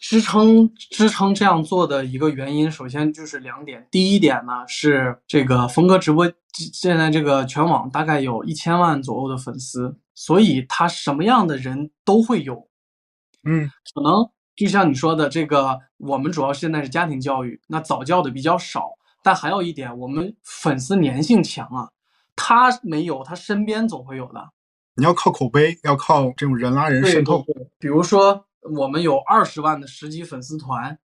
[0.00, 3.86] 支撑支撑这样做的一个原因，首先就是两点。
[3.90, 12.68] 第一点呢是这个峰哥直播现在这个全网大概有一千万左右的粉丝，所以他什么样的人都会有。
[13.44, 18.90] 嗯，可能就像你说的，这个我们主要现在是家庭教育，那早教的比较少。
[19.22, 21.90] 但还有一点，我们粉丝粘性强啊，
[22.36, 24.50] 他没有，他身边总会有的。
[24.94, 27.44] 你要靠口碑，要靠这种人拉人渗透，
[27.78, 28.44] 比如说。
[28.62, 30.98] 我们有二十万的十级粉丝团。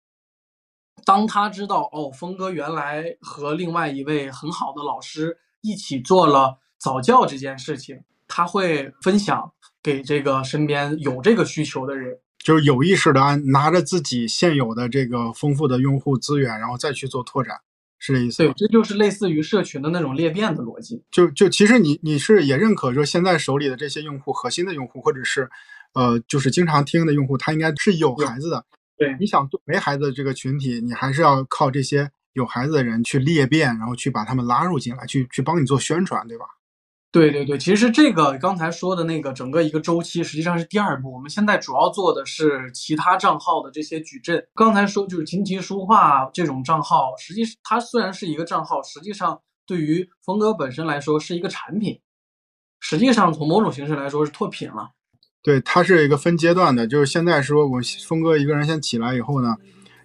[1.04, 17.62] 当他知道哦，峰哥原来和另外一位很好的老师一起做了早教这件事情，他会分享给这个身边有这个需求的人，就是有意识的按拿着自己现有的这个丰富的用户资源，然后再去做拓展，
[17.98, 21.04] 是这意思对，这就是类似于社群的那种裂变的逻辑。
[21.10, 25.50] 就就其实你你是也认可说现在手里的这些用户，核心的用户或者是。
[25.94, 28.66] 呃，就是经常听的用户，他应该是有孩子的。
[28.98, 36.46] 对，你想没孩子的这个群体，你还是要靠这些有孩子的人去裂变，然后去把他们拉入进来，去去帮你做宣传，对吧？
[37.12, 41.12] 对对对，其实这个刚才说的那个整个一个周期，实际上是第二步。
[41.12, 44.48] 我们现在主要做的是其他账号的这些矩阵。
[44.54, 52.00] 刚才说就是琴棋书画这种账号，实际它虽然是一个账号，实际上对于峰哥本身来说是一个产品，
[52.80, 54.92] 实际上从某种形式来说是拓品了。
[55.44, 59.56] 对，它是一个分阶段的，就是现在说我峰哥一个人先起来以后呢，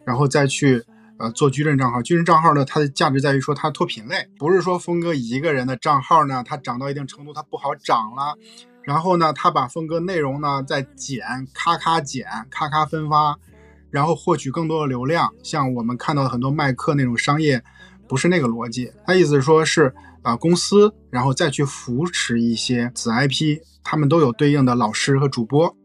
[0.04, 0.82] 然后再去
[1.18, 2.00] 呃做矩阵账号。
[2.00, 8.38] 矩阵账号呢，它的价值在于说它脱品类，不是说峰哥一个人的账号呢，它涨到一定程度它不好涨了，
[8.82, 11.22] 然后呢，他把峰哥内容呢再减，
[11.52, 13.36] 咔咔减，咔咔分发，
[13.90, 15.34] 然后获取更多的流量。
[15.42, 17.62] 像我们看到的很多卖课那种商业，
[18.08, 18.92] 不是那个逻辑。
[19.06, 23.60] 他意思是说是啊公司，然后再去扶持一些子 IP。
[23.88, 25.76] 他们都有对应的老师和主播，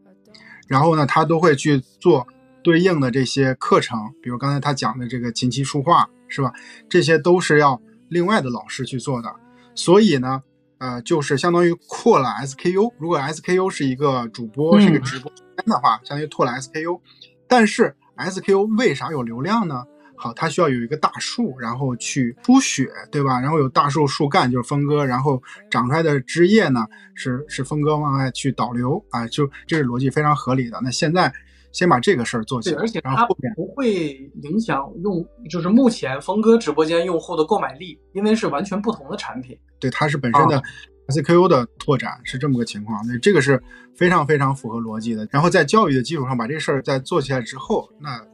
[0.66, 2.26] 然后呢，他都会去做
[2.64, 6.52] 对应的这些课程，比如刚才他讲的这个琴棋书画，是吧？
[6.88, 9.32] 这些都是要另外的老师去做的。
[9.76, 10.42] 所以呢，
[10.78, 12.92] 呃，就是相当于扩了 SKU。
[12.98, 17.00] 如果 SKU 是一个主播，是一个直播间的话，相当于拓了 SKU。
[17.46, 19.84] 但是 SKU 为啥有流量呢？
[20.22, 23.40] 好，它需要有一个大树，然后去出血，对吧？
[23.40, 30.78] 然后有大树树干就是峰哥，然后长出来的枝叶呢是是峰哥往外去导流啊，就这是逻辑非常合理的。
[30.80, 31.32] 那现在
[31.72, 34.14] 先把这个事儿做起来，而且它不会
[34.44, 39.58] 影响用，就是目前峰哥直播间用户的购买力，因为是完全不同的产品。
[39.80, 40.62] 对，它是本身的
[41.08, 43.60] SKU 的拓展是这么个情况，那这个是
[43.96, 45.26] 非常非常符合逻辑的。
[45.32, 48.24] 然后在教育的基础上把这事儿再做起来之后，那。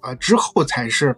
[0.00, 1.16] 呃，之后才是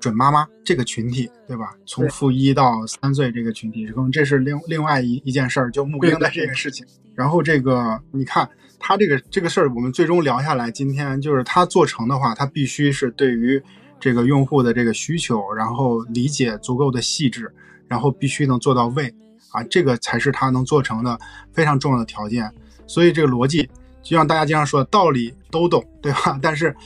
[0.00, 1.74] 准妈妈这个群体，对吧？
[1.86, 6.86] 从负一到三岁这个群体，可能这是另另外一一件事儿，就母婴的这个事情。
[7.14, 8.48] 然后这个，你看
[8.78, 13.62] 他这个这个事儿，我们最终聊下来，今天就是他做成的话，他必须是对于
[13.98, 17.50] 这个用户的这个需求，然后理解足够的细致，
[17.88, 19.14] 然后必须能做到位
[19.50, 21.18] 啊，这个才是他能做成的
[21.52, 22.52] 非常重要的条件。
[22.86, 23.68] 所以这个逻辑，
[24.02, 26.38] 就像大家经常说的道理都懂，对吧？
[26.42, 26.76] 但是。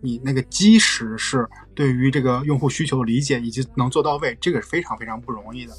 [0.00, 5.74] 你那个基石是对于这个用户需求的理解以及能做到位，这个是非常非常不容易的。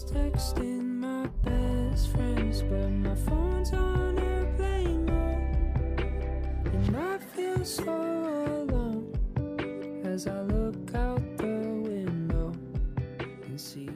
[10.03, 11.47] As I look out the
[11.81, 12.51] window
[13.47, 13.89] and see